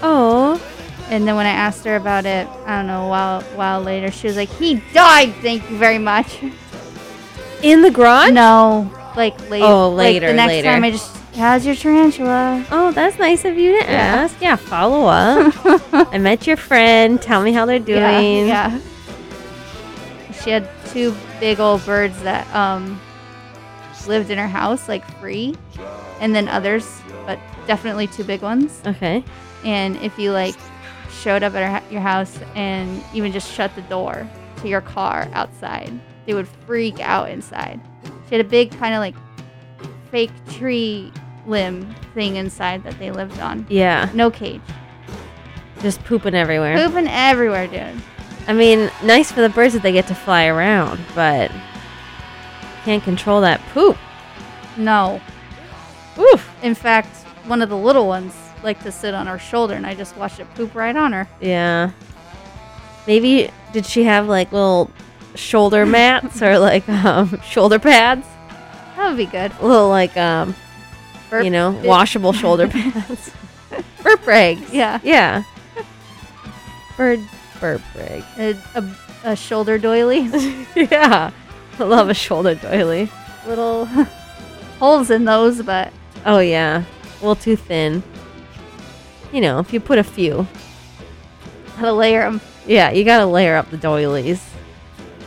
Oh. 0.02 0.60
and 1.08 1.26
then 1.26 1.34
when 1.36 1.46
I 1.46 1.50
asked 1.50 1.84
her 1.84 1.96
about 1.96 2.26
it, 2.26 2.46
I 2.66 2.76
don't 2.78 2.86
know, 2.86 3.06
a 3.06 3.08
while 3.08 3.40
while 3.56 3.80
later, 3.80 4.10
she 4.12 4.26
was 4.28 4.36
like, 4.36 4.50
"He 4.50 4.74
died, 4.92 5.34
thank 5.42 5.68
you 5.70 5.78
very 5.78 5.98
much." 5.98 6.38
In 7.62 7.80
the 7.82 7.90
garage? 7.90 8.30
No, 8.32 8.90
like 9.16 9.38
later. 9.50 9.64
Oh, 9.66 9.88
like, 9.90 10.04
later, 10.04 10.26
the 10.28 10.34
next 10.34 10.48
later. 10.52 10.68
time, 10.68 10.84
I 10.84 10.90
just, 10.90 11.15
how's 11.36 11.66
your 11.66 11.74
tarantula? 11.74 12.64
Oh, 12.70 12.92
that's 12.92 13.18
nice 13.18 13.44
of 13.44 13.56
you 13.56 13.78
to 13.78 13.90
ask. 13.90 14.40
Yeah, 14.40 14.56
follow 14.56 15.06
up. 15.06 15.54
I 16.12 16.18
met 16.18 16.46
your 16.46 16.56
friend. 16.56 17.20
Tell 17.20 17.42
me 17.42 17.52
how 17.52 17.66
they're 17.66 17.78
doing. 17.78 18.48
Yeah, 18.48 18.78
yeah. 18.78 18.80
She 20.42 20.50
had 20.50 20.68
two 20.86 21.14
big 21.40 21.60
old 21.60 21.84
birds 21.84 22.20
that 22.22 22.52
um 22.54 23.00
lived 24.06 24.30
in 24.30 24.38
her 24.38 24.46
house, 24.46 24.88
like 24.88 25.04
free, 25.18 25.54
and 26.20 26.34
then 26.34 26.48
others, 26.48 27.00
but 27.26 27.38
definitely 27.66 28.06
two 28.06 28.24
big 28.24 28.42
ones. 28.42 28.80
Okay. 28.86 29.22
And 29.64 29.96
if 29.96 30.18
you 30.18 30.32
like 30.32 30.54
showed 31.10 31.42
up 31.42 31.54
at 31.54 31.82
her, 31.82 31.92
your 31.92 32.02
house 32.02 32.38
and 32.54 33.02
even 33.12 33.32
just 33.32 33.52
shut 33.52 33.74
the 33.74 33.82
door 33.82 34.28
to 34.58 34.68
your 34.68 34.80
car 34.80 35.28
outside, 35.32 35.92
they 36.24 36.34
would 36.34 36.48
freak 36.66 37.00
out 37.00 37.30
inside. 37.30 37.80
She 38.28 38.36
had 38.36 38.44
a 38.44 38.48
big 38.48 38.70
kind 38.72 38.94
of 38.94 39.00
like 39.00 39.14
fake 40.10 40.30
tree 40.52 41.12
limb 41.46 41.94
thing 42.14 42.36
inside 42.36 42.82
that 42.84 42.98
they 42.98 43.10
lived 43.10 43.38
on. 43.40 43.66
Yeah. 43.68 44.10
No 44.14 44.30
cage. 44.30 44.60
Just 45.80 46.02
pooping 46.04 46.34
everywhere. 46.34 46.76
Pooping 46.76 47.08
everywhere, 47.08 47.66
dude. 47.66 48.02
I 48.48 48.52
mean, 48.52 48.90
nice 49.02 49.32
for 49.32 49.40
the 49.40 49.48
birds 49.48 49.74
that 49.74 49.82
they 49.82 49.92
get 49.92 50.06
to 50.08 50.14
fly 50.14 50.46
around, 50.46 51.00
but 51.14 51.50
can't 52.84 53.02
control 53.02 53.40
that 53.40 53.60
poop. 53.72 53.96
No. 54.76 55.20
Oof. 56.18 56.48
In 56.62 56.74
fact, 56.74 57.14
one 57.46 57.60
of 57.60 57.68
the 57.68 57.76
little 57.76 58.06
ones 58.06 58.34
liked 58.62 58.82
to 58.82 58.92
sit 58.92 59.14
on 59.14 59.26
her 59.26 59.38
shoulder, 59.38 59.74
and 59.74 59.86
I 59.86 59.94
just 59.94 60.16
watched 60.16 60.40
it 60.40 60.52
poop 60.54 60.74
right 60.74 60.96
on 60.96 61.12
her. 61.12 61.28
Yeah. 61.40 61.90
Maybe 63.06 63.50
did 63.72 63.86
she 63.86 64.04
have 64.04 64.28
like 64.28 64.52
little 64.52 64.90
shoulder 65.34 65.84
mats 65.84 66.40
or 66.42 66.58
like 66.58 66.88
um, 67.04 67.40
shoulder 67.42 67.78
pads? 67.78 68.26
That 68.96 69.08
would 69.08 69.16
be 69.16 69.26
good. 69.26 69.52
Little 69.60 69.88
like 69.88 70.16
um, 70.16 70.54
Burp 71.30 71.44
you 71.44 71.50
know, 71.50 71.70
washable 71.84 72.32
shoulder 72.32 72.68
pads. 72.68 73.30
Burp 74.02 74.26
rags. 74.26 74.72
Yeah. 74.72 75.00
Yeah. 75.02 75.42
Bird 76.96 77.20
burp 77.60 77.82
rag. 77.94 78.24
A, 78.38 78.54
a, 78.74 78.96
a 79.32 79.36
shoulder 79.36 79.78
doily. 79.78 80.20
yeah. 80.76 81.30
I 81.78 81.82
love 81.82 82.08
a 82.08 82.14
shoulder 82.14 82.54
doily. 82.54 83.10
little 83.46 83.86
holes 84.78 85.10
in 85.10 85.24
those, 85.24 85.62
but 85.62 85.92
Oh 86.24 86.38
yeah. 86.38 86.84
A 86.84 87.14
little 87.20 87.34
too 87.36 87.56
thin. 87.56 88.02
You 89.32 89.40
know, 89.40 89.58
if 89.58 89.72
you 89.72 89.80
put 89.80 89.98
a 89.98 90.04
few. 90.04 90.46
Gotta 91.76 91.92
layer 91.92 92.22
them, 92.22 92.40
Yeah, 92.66 92.90
you 92.90 93.04
gotta 93.04 93.26
layer 93.26 93.56
up 93.56 93.70
the 93.70 93.76
doilies. 93.76 94.42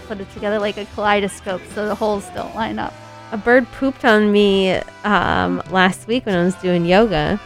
put 0.07 0.19
it 0.19 0.31
together 0.33 0.57
like 0.57 0.77
a 0.77 0.85
kaleidoscope 0.85 1.61
so 1.75 1.85
the 1.87 1.93
holes 1.93 2.25
don't 2.33 2.55
line 2.55 2.79
up. 2.79 2.93
A 3.31 3.37
bird 3.37 3.71
pooped 3.73 4.05
on 4.05 4.31
me 4.31 4.71
um, 5.03 5.61
last 5.69 6.07
week 6.07 6.25
when 6.25 6.35
I 6.35 6.43
was 6.43 6.55
doing 6.55 6.85
yoga. 6.85 7.39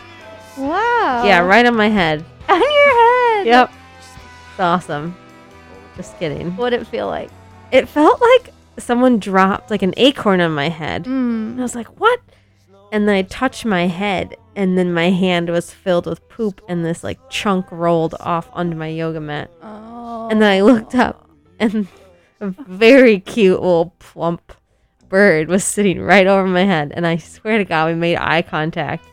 Wow. 0.58 1.24
Yeah, 1.26 1.40
right 1.40 1.66
on 1.66 1.76
my 1.76 1.90
head. 1.90 2.24
on 2.50 2.62
your 2.62 3.38
head. 3.38 3.48
Yep. 3.48 3.72
It's 4.52 4.60
awesome. 4.60 5.16
Just 5.98 6.18
kidding. 6.20 6.56
What'd 6.56 6.80
it 6.80 6.88
feel 6.88 7.08
like? 7.08 7.30
It 7.72 7.90
felt 7.90 8.22
like 8.22 8.54
someone 8.78 9.20
dropped 9.20 9.72
like 9.72 9.82
an 9.82 9.94
acorn 9.98 10.40
on 10.40 10.54
my 10.54 10.70
head. 10.70 11.04
Mm. 11.04 11.60
I 11.60 11.62
was 11.62 11.76
like, 11.76 12.00
what? 12.00 12.20
And 12.92 13.08
then 13.08 13.16
I 13.16 13.24
touched 13.24 13.66
my 13.66 13.88
head, 13.88 14.38
and 14.56 14.78
then 14.78 14.94
my 14.94 15.10
hand 15.10 15.50
was 15.50 15.72
filled 15.72 16.06
with 16.06 16.28
poop, 16.30 16.62
and 16.70 16.86
this 16.86 17.04
like 17.04 17.20
chunk 17.30 17.72
rolled 17.72 18.16
off 18.20 18.48
onto 18.54 18.78
my 18.78 18.88
yoga 18.88 19.20
mat. 19.20 19.50
Oh. 19.62 20.30
And 20.30 20.42
then 20.42 20.52
I 20.52 20.62
looked 20.62 20.94
up, 20.94 21.28
and 21.60 21.88
a 22.40 22.50
very 22.50 23.20
cute 23.20 23.60
little 23.60 23.96
plump 23.98 24.54
bird 25.14 25.48
was 25.48 25.64
sitting 25.64 26.02
right 26.02 26.26
over 26.26 26.48
my 26.48 26.64
head. 26.64 26.92
And 26.96 27.06
I 27.06 27.18
swear 27.18 27.60
to 27.60 27.66
God, 27.66 27.90
we 27.90 27.94
made 27.94 28.18
eye 28.18 28.42
contact, 28.42 29.06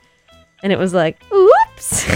and 0.62 0.72
it 0.72 0.78
was 0.78 0.94
like, 0.94 1.22
oops. 1.30 2.08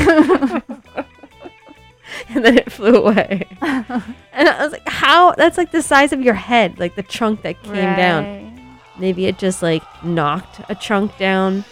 and 2.30 2.42
then 2.42 2.56
it 2.56 2.72
flew 2.72 2.96
away. 2.96 3.46
and 3.60 4.48
I 4.48 4.62
was 4.62 4.72
like, 4.72 4.88
how? 4.88 5.32
That's 5.32 5.58
like 5.58 5.70
the 5.70 5.82
size 5.82 6.14
of 6.14 6.22
your 6.22 6.32
head, 6.32 6.80
like 6.80 6.94
the 6.96 7.02
chunk 7.02 7.42
that 7.42 7.62
came 7.62 7.74
down. 7.74 8.78
Maybe 8.98 9.26
it 9.26 9.36
just 9.36 9.62
like 9.62 9.82
knocked 10.02 10.62
a 10.70 10.74
chunk 10.74 11.18
down. 11.18 11.62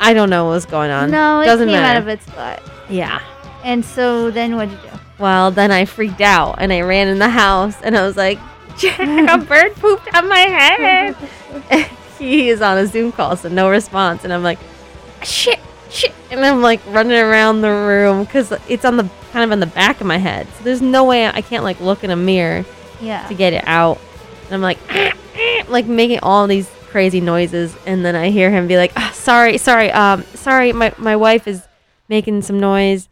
I 0.00 0.12
don't 0.12 0.28
know 0.28 0.46
what 0.46 0.54
was 0.54 0.66
going 0.66 0.90
on. 0.90 1.12
No, 1.12 1.40
it 1.40 1.44
doesn't 1.44 1.68
came 1.68 1.76
matter. 1.76 1.98
out 1.98 2.02
of 2.02 2.08
its 2.08 2.26
butt. 2.30 2.60
Yeah. 2.90 3.22
And 3.62 3.84
so 3.84 4.32
then 4.32 4.56
what'd 4.56 4.72
you 4.72 4.90
do? 4.90 4.98
Well, 5.20 5.52
then 5.52 5.70
I 5.70 5.84
freaked 5.84 6.20
out 6.20 6.56
and 6.58 6.72
I 6.72 6.80
ran 6.80 7.06
in 7.06 7.20
the 7.20 7.28
house 7.28 7.80
and 7.82 7.96
I 7.96 8.04
was 8.04 8.16
like, 8.16 8.40
Jack, 8.76 8.98
a 9.00 9.38
bird 9.44 9.74
pooped 9.76 10.14
on 10.14 10.28
my 10.28 10.38
head. 10.38 11.16
He 12.18 12.48
is 12.48 12.62
on 12.62 12.78
a 12.78 12.86
Zoom 12.86 13.10
call, 13.10 13.36
so 13.36 13.48
no 13.48 13.68
response. 13.68 14.22
And 14.24 14.32
I'm 14.32 14.44
like, 14.44 14.58
shit, 15.24 15.58
shit. 15.90 16.14
And 16.30 16.40
I'm 16.44 16.62
like 16.62 16.80
running 16.86 17.18
around 17.18 17.60
the 17.60 17.70
room 17.70 18.24
because 18.24 18.52
it's 18.68 18.84
on 18.84 18.96
the 18.96 19.10
kind 19.32 19.44
of 19.44 19.50
on 19.50 19.58
the 19.58 19.66
back 19.66 20.00
of 20.00 20.06
my 20.06 20.16
head. 20.18 20.46
So 20.56 20.64
there's 20.64 20.80
no 20.80 21.04
way 21.04 21.26
I 21.26 21.42
can't 21.42 21.64
like 21.64 21.80
look 21.80 22.04
in 22.04 22.10
a 22.10 22.16
mirror 22.16 22.64
Yeah. 23.00 23.26
to 23.26 23.34
get 23.34 23.52
it 23.52 23.64
out. 23.66 23.98
And 24.46 24.54
I'm 24.54 24.60
like, 24.62 24.78
like 25.68 25.86
making 25.86 26.20
all 26.22 26.46
these 26.46 26.70
crazy 26.86 27.20
noises. 27.20 27.76
And 27.84 28.04
then 28.04 28.14
I 28.14 28.30
hear 28.30 28.48
him 28.50 28.68
be 28.68 28.76
like, 28.76 28.92
"Ah, 28.96 29.10
sorry, 29.12 29.58
sorry, 29.58 29.90
um, 29.90 30.22
sorry, 30.34 30.72
my, 30.72 30.94
my 30.96 31.16
wife 31.16 31.48
is 31.48 31.66
making 32.08 32.42
some 32.42 32.60
noise. 32.60 33.08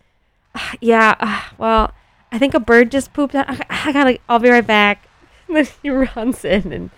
"Ah, 0.55 0.74
yeah, 0.80 1.16
ah, 1.20 1.52
well, 1.59 1.90
I 2.30 2.39
think 2.39 2.55
a 2.55 2.60
bird 2.60 2.93
just 2.93 3.12
pooped 3.12 3.34
out. 3.34 3.47
I, 3.51 3.89
I 3.89 3.93
gotta, 3.93 4.18
I'll 4.28 4.39
be 4.39 4.48
right 4.48 4.66
back. 4.66 5.06
Then 5.54 5.68
he 5.82 5.90
runs 5.90 6.44
in 6.44 6.72
and 6.72 6.90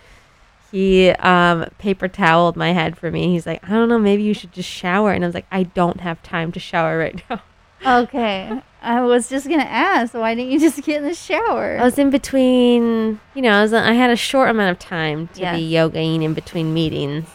he 0.71 1.09
um, 1.11 1.65
paper 1.77 2.07
toweled 2.07 2.55
my 2.55 2.73
head 2.73 2.97
for 2.97 3.11
me. 3.11 3.29
He's 3.33 3.45
like, 3.45 3.63
I 3.63 3.69
don't 3.69 3.87
know, 3.89 3.99
maybe 3.99 4.23
you 4.23 4.33
should 4.33 4.51
just 4.51 4.69
shower. 4.69 5.11
And 5.11 5.23
I 5.23 5.27
was 5.27 5.35
like, 5.35 5.45
I 5.51 5.63
don't 5.63 6.01
have 6.01 6.21
time 6.23 6.51
to 6.53 6.59
shower 6.59 6.97
right 6.97 7.21
now. 7.29 7.41
Okay. 7.85 8.61
I 8.81 9.01
was 9.01 9.29
just 9.29 9.47
gonna 9.47 9.63
ask, 9.63 10.13
why 10.13 10.33
didn't 10.35 10.51
you 10.51 10.59
just 10.59 10.81
get 10.83 10.97
in 11.01 11.07
the 11.07 11.13
shower? 11.13 11.77
I 11.79 11.83
was 11.83 11.97
in 11.99 12.09
between, 12.09 13.19
you 13.35 13.41
know, 13.41 13.51
I, 13.51 13.61
was, 13.61 13.73
I 13.73 13.93
had 13.93 14.09
a 14.09 14.15
short 14.15 14.49
amount 14.49 14.71
of 14.71 14.79
time 14.79 15.27
to 15.29 15.33
be 15.53 15.61
Yes. 15.61 15.91
yogaing 15.91 16.23
in 16.23 16.33
between 16.33 16.73
meetings, 16.73 17.27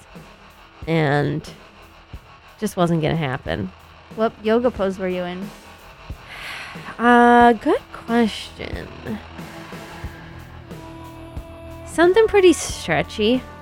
and 0.86 1.48
just 2.58 2.76
wasn't 2.76 3.02
gonna 3.02 3.16
happen. 3.16 3.70
what 4.16 4.32
yoga 4.44 4.70
pose 4.70 4.98
were 4.98 5.08
you 5.08 5.22
in? 5.22 5.48
Uh, 6.98 7.52
good 7.54 7.82
question. 7.92 8.88
Something 12.00 12.28
pretty 12.28 12.54
stretchy. 12.54 13.42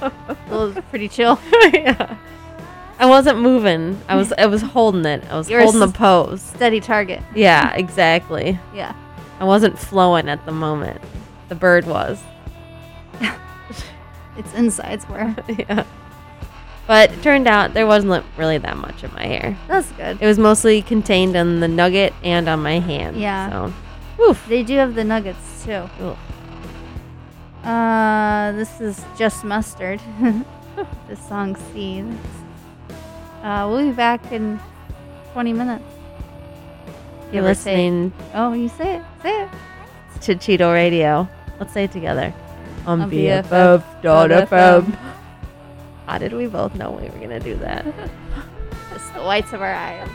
It 0.00 0.50
was 0.50 0.78
pretty 0.88 1.08
chill. 1.08 1.38
yeah. 1.74 2.16
I 2.98 3.04
wasn't 3.04 3.40
moving. 3.40 4.00
I 4.08 4.16
was 4.16 4.32
I 4.32 4.46
was 4.46 4.62
holding 4.62 5.04
it. 5.04 5.22
I 5.28 5.36
was 5.36 5.50
You 5.50 5.56
were 5.56 5.62
holding 5.62 5.80
the 5.80 5.88
pose. 5.88 6.40
Steady 6.40 6.80
target. 6.80 7.22
Yeah, 7.34 7.74
exactly. 7.74 8.58
Yeah. 8.74 8.94
I 9.40 9.44
wasn't 9.44 9.78
flowing 9.78 10.30
at 10.30 10.46
the 10.46 10.52
moment. 10.52 11.02
The 11.50 11.54
bird 11.54 11.86
was. 11.86 12.18
Its 14.38 14.54
insides 14.54 15.06
were. 15.06 15.36
yeah. 15.50 15.84
But 16.86 17.12
it 17.12 17.22
turned 17.22 17.46
out 17.46 17.74
there 17.74 17.86
wasn't 17.86 18.24
really 18.38 18.56
that 18.56 18.78
much 18.78 19.04
in 19.04 19.12
my 19.12 19.26
hair. 19.26 19.58
That's 19.68 19.92
good. 19.92 20.16
It 20.22 20.26
was 20.26 20.38
mostly 20.38 20.80
contained 20.80 21.36
on 21.36 21.60
the 21.60 21.68
nugget 21.68 22.14
and 22.24 22.48
on 22.48 22.62
my 22.62 22.78
hand. 22.78 23.20
Yeah. 23.20 23.50
So, 23.50 23.74
woof. 24.18 24.46
They 24.48 24.62
do 24.62 24.78
have 24.78 24.94
the 24.94 25.04
nuggets 25.04 25.66
too. 25.66 25.90
Ugh. 26.00 26.16
Uh, 27.68 28.52
this 28.52 28.80
is 28.80 29.04
just 29.18 29.44
mustard. 29.44 30.00
the 31.08 31.16
song 31.16 31.54
"Seeds." 31.70 32.16
Uh, 33.42 33.68
we'll 33.68 33.84
be 33.84 33.92
back 33.92 34.32
in 34.32 34.58
20 35.34 35.52
minutes. 35.52 35.84
You're 37.30 37.42
take. 37.42 37.42
listening 37.42 38.12
Oh, 38.32 38.54
you 38.54 38.70
say 38.70 38.96
it. 38.96 39.02
Say 39.22 39.42
it. 39.42 39.50
to 40.22 40.34
Cheetle 40.34 40.72
Radio. 40.72 41.28
Let's 41.60 41.74
say 41.74 41.84
it 41.84 41.92
together. 41.92 42.32
On 42.86 43.02
On 43.02 43.10
BFF.fm. 43.10 44.96
How 46.06 46.16
did 46.16 46.32
we 46.32 46.46
both 46.46 46.74
know 46.74 46.92
we 46.92 47.02
were 47.02 47.18
going 47.18 47.28
to 47.28 47.40
do 47.40 47.54
that? 47.56 47.84
Just 48.94 49.12
the 49.12 49.20
whites 49.20 49.52
of 49.52 49.60
our 49.60 49.74
eyes. 49.74 50.08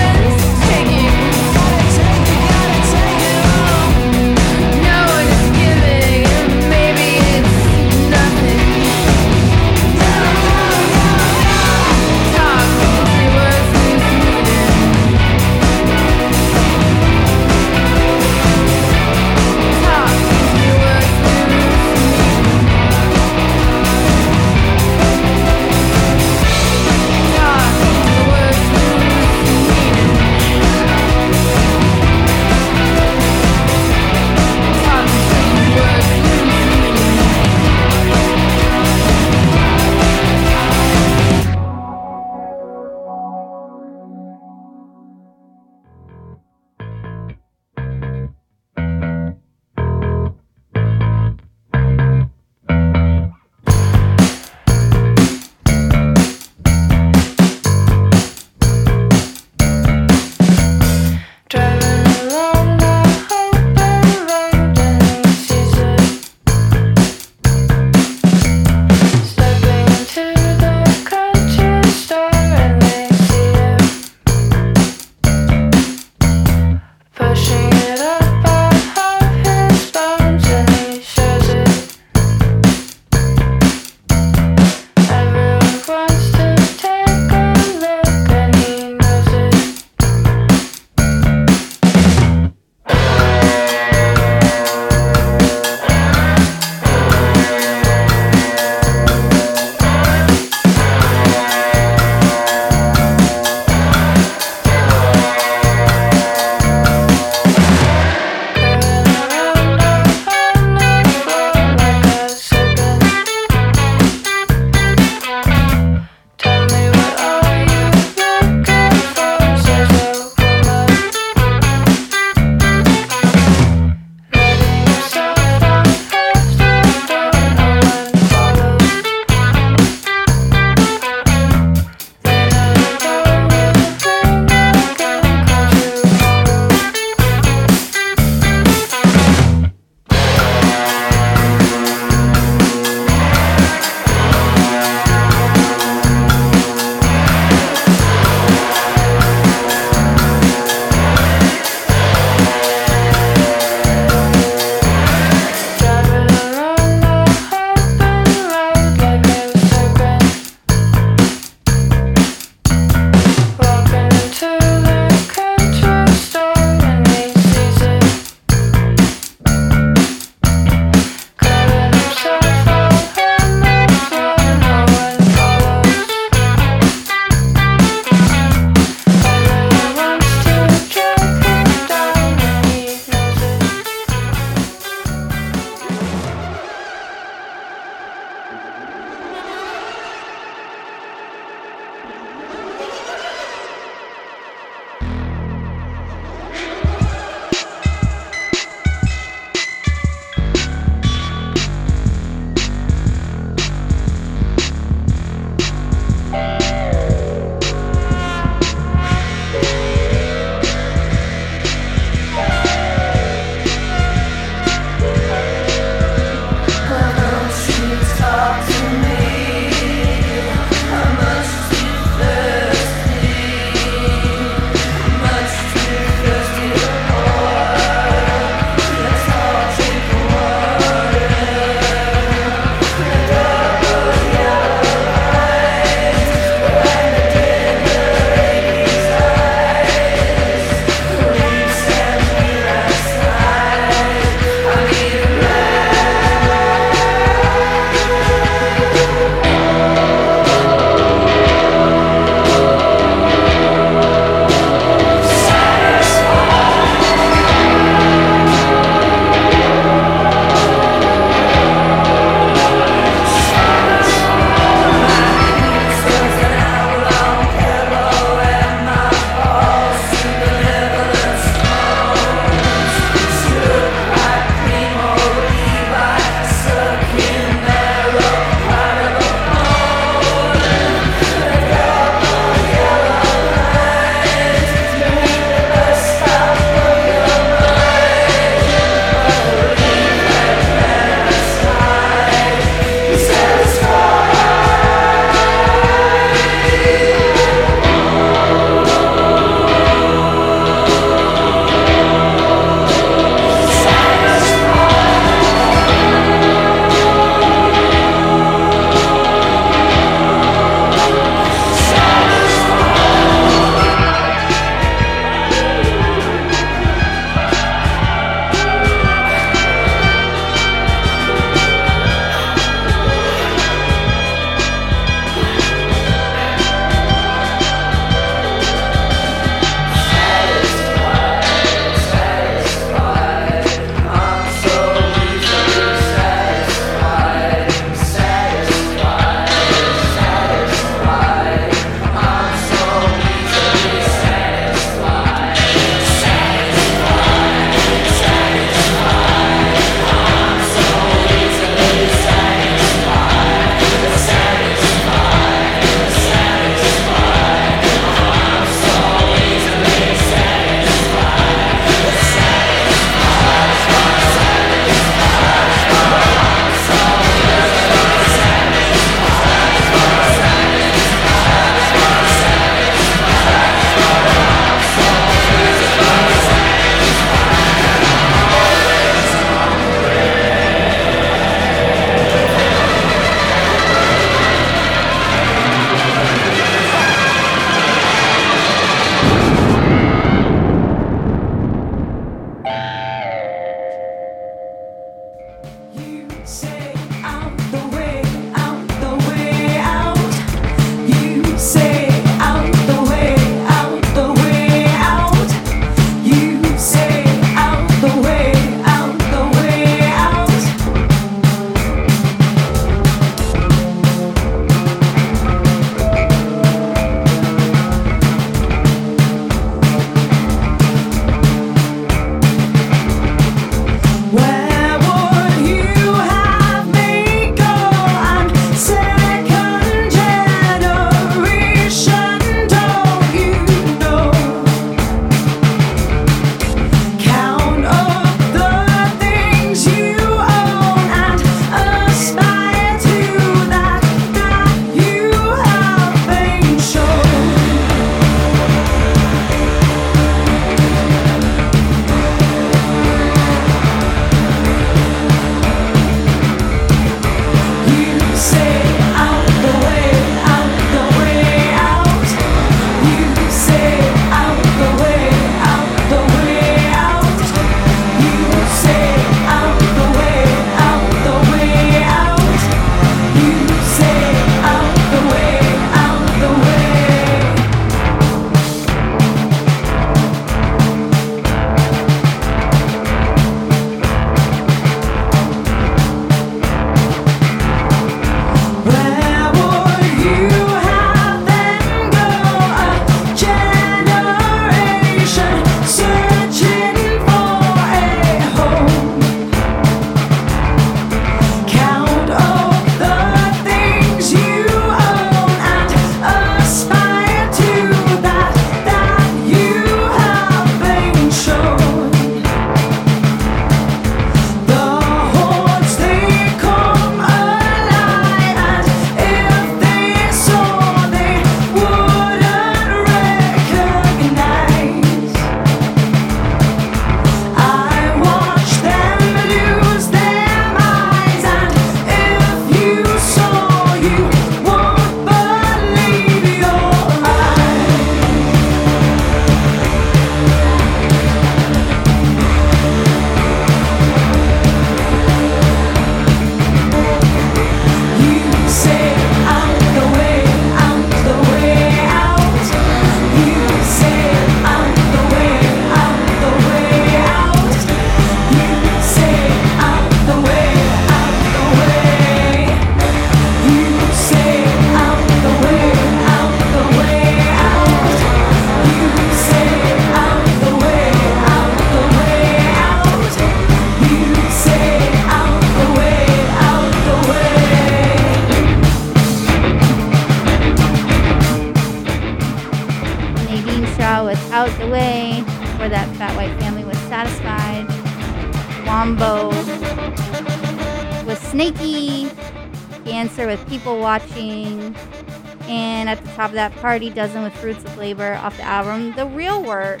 And 596.52 596.60
at 596.60 596.74
the 596.74 596.74
top 596.74 596.74
of 596.74 596.74
that 596.74 596.76
party, 596.82 597.10
Dozen 597.10 597.42
with 597.42 597.54
Fruits 597.54 597.84
of 597.84 597.96
Labor 597.96 598.34
off 598.34 598.56
the 598.56 598.62
album 598.62 599.12
The 599.14 599.26
Real 599.26 599.62
Work. 599.62 600.00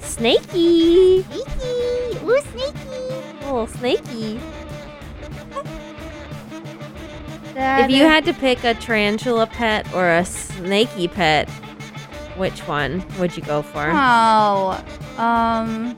Snaky. 0.00 1.22
Snaky! 1.22 2.24
Ooh, 2.24 2.40
snaky! 2.40 2.92
little 3.42 3.66
snaky. 3.66 4.40
If 7.54 7.90
you 7.90 8.04
had 8.04 8.24
to 8.24 8.32
pick 8.32 8.64
a 8.64 8.74
tarantula 8.74 9.46
pet 9.46 9.92
or 9.92 10.08
a 10.08 10.24
snaky 10.24 11.06
pet, 11.06 11.50
which 12.36 12.60
one 12.66 13.04
would 13.18 13.36
you 13.36 13.42
go 13.42 13.62
for? 13.62 13.90
Oh, 13.92 14.82
um, 15.18 15.94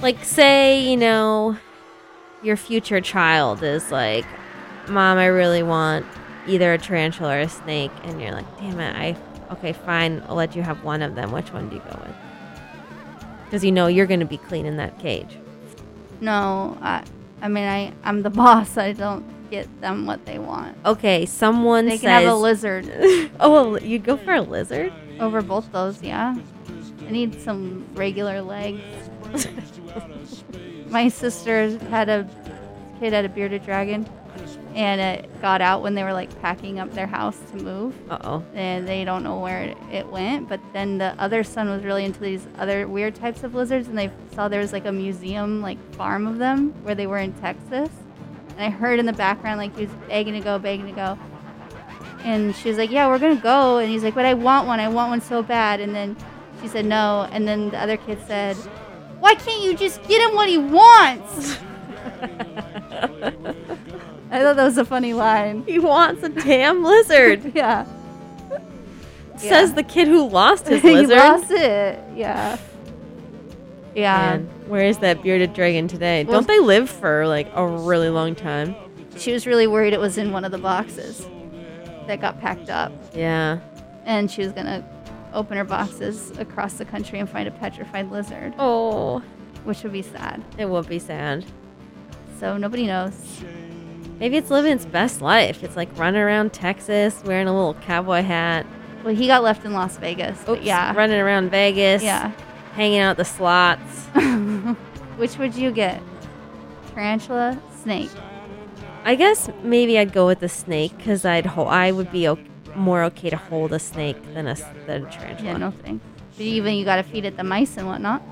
Like, 0.00 0.24
say, 0.24 0.80
you 0.80 0.96
know, 0.96 1.58
your 2.42 2.56
future 2.56 3.00
child 3.00 3.62
is 3.62 3.90
like, 3.92 4.24
Mom, 4.88 5.18
I 5.18 5.26
really 5.26 5.62
want 5.62 6.06
either 6.48 6.72
a 6.72 6.78
tarantula 6.78 7.36
or 7.36 7.40
a 7.40 7.48
snake. 7.48 7.92
And 8.04 8.20
you're 8.20 8.32
like, 8.32 8.58
damn 8.58 8.80
it, 8.80 8.96
I, 8.96 9.16
okay, 9.52 9.72
fine, 9.72 10.22
I'll 10.28 10.34
let 10.34 10.56
you 10.56 10.62
have 10.62 10.82
one 10.84 11.02
of 11.02 11.14
them. 11.14 11.30
Which 11.32 11.52
one 11.52 11.68
do 11.68 11.76
you 11.76 11.82
go 11.82 11.98
with? 12.04 12.14
Because 13.44 13.64
you 13.64 13.72
know 13.72 13.86
you're 13.86 14.06
going 14.06 14.20
to 14.20 14.26
be 14.26 14.38
cleaning 14.38 14.76
that 14.78 14.98
cage. 14.98 15.36
no, 16.20 16.76
I, 16.82 17.02
I 17.40 17.48
mean, 17.48 17.64
I, 17.68 17.92
I'm 18.04 18.22
the 18.22 18.30
boss. 18.42 18.76
I 18.76 18.92
don't 18.92 19.24
get 19.50 19.66
them 19.80 20.04
what 20.06 20.26
they 20.26 20.38
want. 20.38 20.76
Okay, 20.84 21.24
someone 21.24 21.86
They 21.86 21.92
says. 21.92 22.00
can 22.02 22.10
have 22.10 22.32
a 22.32 22.34
lizard 22.34 22.86
oh, 23.40 23.50
well, 23.72 23.82
you'd 23.82 24.04
go 24.04 24.16
for 24.16 24.34
a 24.34 24.42
lizard? 24.42 24.92
over 25.20 25.40
both 25.42 25.70
those, 25.72 26.00
yeah. 26.02 26.36
I 27.06 27.10
need 27.10 27.40
some 27.40 27.86
regular 27.94 28.40
legs. 28.42 28.80
My 30.88 31.08
sister 31.08 31.76
had 31.88 32.08
a 32.08 32.28
kid 33.00 33.12
had 33.12 33.24
a 33.24 33.28
bearded 33.28 33.64
dragon, 33.64 34.08
and 34.78 35.00
it 35.00 35.42
got 35.42 35.60
out 35.60 35.82
when 35.82 35.96
they 35.96 36.04
were 36.04 36.12
like 36.12 36.40
packing 36.40 36.78
up 36.78 36.94
their 36.94 37.08
house 37.08 37.36
to 37.50 37.56
move. 37.56 37.96
Uh 38.08 38.18
oh. 38.22 38.44
and 38.54 38.86
they 38.86 39.04
don't 39.04 39.24
know 39.24 39.40
where 39.40 39.62
it, 39.62 39.76
it 39.90 40.06
went. 40.06 40.48
But 40.48 40.60
then 40.72 40.98
the 40.98 41.16
other 41.18 41.42
son 41.42 41.68
was 41.68 41.82
really 41.82 42.04
into 42.04 42.20
these 42.20 42.46
other 42.58 42.86
weird 42.86 43.16
types 43.16 43.42
of 43.42 43.56
lizards, 43.56 43.88
and 43.88 43.98
they 43.98 44.08
saw 44.36 44.46
there 44.46 44.60
was 44.60 44.72
like 44.72 44.86
a 44.86 44.92
museum, 44.92 45.60
like 45.60 45.78
farm 45.94 46.28
of 46.28 46.38
them, 46.38 46.72
where 46.84 46.94
they 46.94 47.08
were 47.08 47.18
in 47.18 47.32
Texas. 47.34 47.90
And 48.50 48.60
I 48.60 48.70
heard 48.70 49.00
in 49.00 49.06
the 49.06 49.12
background 49.12 49.58
like 49.58 49.76
he 49.76 49.86
was 49.86 49.94
begging 50.06 50.34
to 50.34 50.40
go, 50.40 50.60
begging 50.60 50.86
to 50.86 50.92
go. 50.92 51.18
And 52.22 52.54
she 52.54 52.68
was 52.68 52.78
like, 52.78 52.92
"Yeah, 52.92 53.08
we're 53.08 53.18
gonna 53.18 53.34
go." 53.34 53.78
And 53.78 53.90
he's 53.90 54.04
like, 54.04 54.14
"But 54.14 54.26
I 54.26 54.34
want 54.34 54.68
one. 54.68 54.78
I 54.78 54.88
want 54.88 55.10
one 55.10 55.20
so 55.20 55.42
bad." 55.42 55.80
And 55.80 55.92
then 55.92 56.16
she 56.62 56.68
said 56.68 56.84
no. 56.84 57.28
And 57.32 57.48
then 57.48 57.70
the 57.70 57.80
other 57.82 57.96
kid 57.96 58.20
said, 58.28 58.54
"Why 59.18 59.34
can't 59.34 59.60
you 59.60 59.76
just 59.76 60.04
get 60.04 60.22
him 60.22 60.36
what 60.36 60.48
he 60.48 60.58
wants?" 60.58 61.58
I 64.30 64.42
thought 64.42 64.56
that 64.56 64.64
was 64.64 64.78
a 64.78 64.84
funny 64.84 65.14
line. 65.14 65.62
He 65.66 65.78
wants 65.78 66.22
a 66.22 66.28
damn 66.28 66.82
lizard. 66.84 67.52
Yeah. 67.54 67.86
Says 69.36 69.74
the 69.74 69.84
kid 69.84 70.08
who 70.08 70.28
lost 70.28 70.66
his 70.66 70.82
lizard. 70.82 70.90
he 71.00 71.06
lizard. 71.06 71.16
lost 71.18 71.50
it. 71.52 72.00
Yeah. 72.16 72.58
Yeah. 73.94 74.18
Man, 74.36 74.44
where 74.66 74.84
is 74.84 74.98
that 74.98 75.22
bearded 75.22 75.54
dragon 75.54 75.86
today? 75.86 76.24
Well- 76.24 76.34
Don't 76.40 76.48
they 76.48 76.58
live 76.58 76.90
for 76.90 77.26
like 77.26 77.48
a 77.54 77.64
really 77.66 78.08
long 78.10 78.34
time? 78.34 78.74
She 79.16 79.32
was 79.32 79.46
really 79.46 79.66
worried 79.68 79.92
it 79.92 80.00
was 80.00 80.18
in 80.18 80.32
one 80.32 80.44
of 80.44 80.50
the 80.50 80.58
boxes 80.58 81.26
that 82.08 82.20
got 82.20 82.40
packed 82.40 82.68
up. 82.68 82.92
Yeah. 83.14 83.60
And 84.04 84.28
she 84.30 84.42
was 84.42 84.52
going 84.52 84.66
to 84.66 84.84
open 85.32 85.56
her 85.56 85.64
boxes 85.64 86.36
across 86.38 86.74
the 86.74 86.84
country 86.84 87.18
and 87.20 87.28
find 87.28 87.46
a 87.46 87.50
petrified 87.52 88.10
lizard, 88.10 88.54
Oh, 88.58 89.20
which 89.64 89.82
would 89.84 89.92
be 89.92 90.02
sad. 90.02 90.42
it 90.56 90.68
would 90.68 90.88
be 90.88 90.98
sad. 90.98 91.44
So 92.40 92.56
nobody 92.56 92.86
knows. 92.86 93.14
Maybe 94.20 94.36
it's 94.36 94.50
living 94.50 94.72
its 94.72 94.84
best 94.86 95.20
life. 95.20 95.62
It's 95.62 95.76
like 95.76 95.88
running 95.98 96.20
around 96.20 96.52
Texas 96.52 97.22
wearing 97.24 97.46
a 97.46 97.54
little 97.54 97.74
cowboy 97.74 98.22
hat. 98.22 98.66
Well, 99.04 99.14
he 99.14 99.26
got 99.28 99.42
left 99.42 99.64
in 99.64 99.72
Las 99.72 99.96
Vegas. 99.98 100.42
Oops, 100.48 100.60
yeah. 100.62 100.92
Running 100.94 101.20
around 101.20 101.50
Vegas. 101.50 102.02
Yeah. 102.02 102.32
Hanging 102.74 102.98
out 102.98 103.16
the 103.16 103.24
slots. 103.24 104.06
Which 105.16 105.38
would 105.38 105.54
you 105.54 105.70
get? 105.70 106.02
Tarantula, 106.94 107.60
snake. 107.82 108.10
I 109.04 109.14
guess 109.14 109.48
maybe 109.62 109.98
I'd 109.98 110.12
go 110.12 110.26
with 110.26 110.40
the 110.40 110.48
snake 110.48 110.96
because 110.96 111.24
I'd 111.24 111.46
ho- 111.46 111.64
I 111.66 111.92
would 111.92 112.10
be 112.10 112.28
o- 112.28 112.38
more 112.74 113.02
okay 113.04 113.30
to 113.30 113.36
hold 113.36 113.72
a 113.72 113.78
snake 113.78 114.16
than 114.34 114.46
a, 114.48 114.56
than 114.86 115.06
a 115.06 115.10
tarantula. 115.10 115.52
Yeah, 115.52 115.56
no 115.58 115.70
thanks. 115.70 116.04
But 116.36 116.42
even 116.44 116.74
you 116.74 116.84
got 116.84 116.96
to 116.96 117.02
feed 117.02 117.24
it 117.24 117.36
the 117.36 117.44
mice 117.44 117.76
and 117.76 117.86
whatnot. 117.86 118.22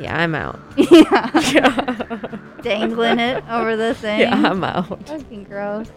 Yeah, 0.00 0.18
I'm 0.18 0.34
out. 0.34 0.58
yeah. 0.76 1.30
Dangling 2.62 3.18
it 3.20 3.44
over 3.48 3.76
the 3.76 3.94
thing. 3.94 4.20
Yeah, 4.20 4.34
I'm 4.50 4.64
out. 4.64 5.06
Fucking 5.06 5.44
gross. 5.44 5.90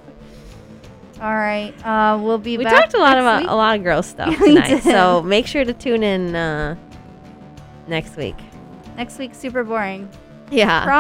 All 1.20 1.34
right. 1.34 1.74
Uh, 1.86 2.20
we'll 2.22 2.38
be 2.38 2.58
We 2.58 2.64
back. 2.64 2.74
talked 2.76 2.94
a 2.94 3.00
lot 3.00 3.18
about 3.18 3.42
week. 3.42 3.50
a 3.50 3.56
lot 3.56 3.76
of 3.78 3.84
gross 3.84 4.08
stuff 4.08 4.38
tonight, 4.44 4.82
so 4.84 5.22
make 5.24 5.48
sure 5.48 5.66
to 5.66 5.74
tune 5.74 6.04
in 6.04 6.36
uh, 6.36 6.76
next 7.88 8.16
week. 8.18 8.36
Next 8.98 9.18
week, 9.18 9.34
super 9.34 9.64
boring. 9.64 10.10
Yeah. 10.52 10.86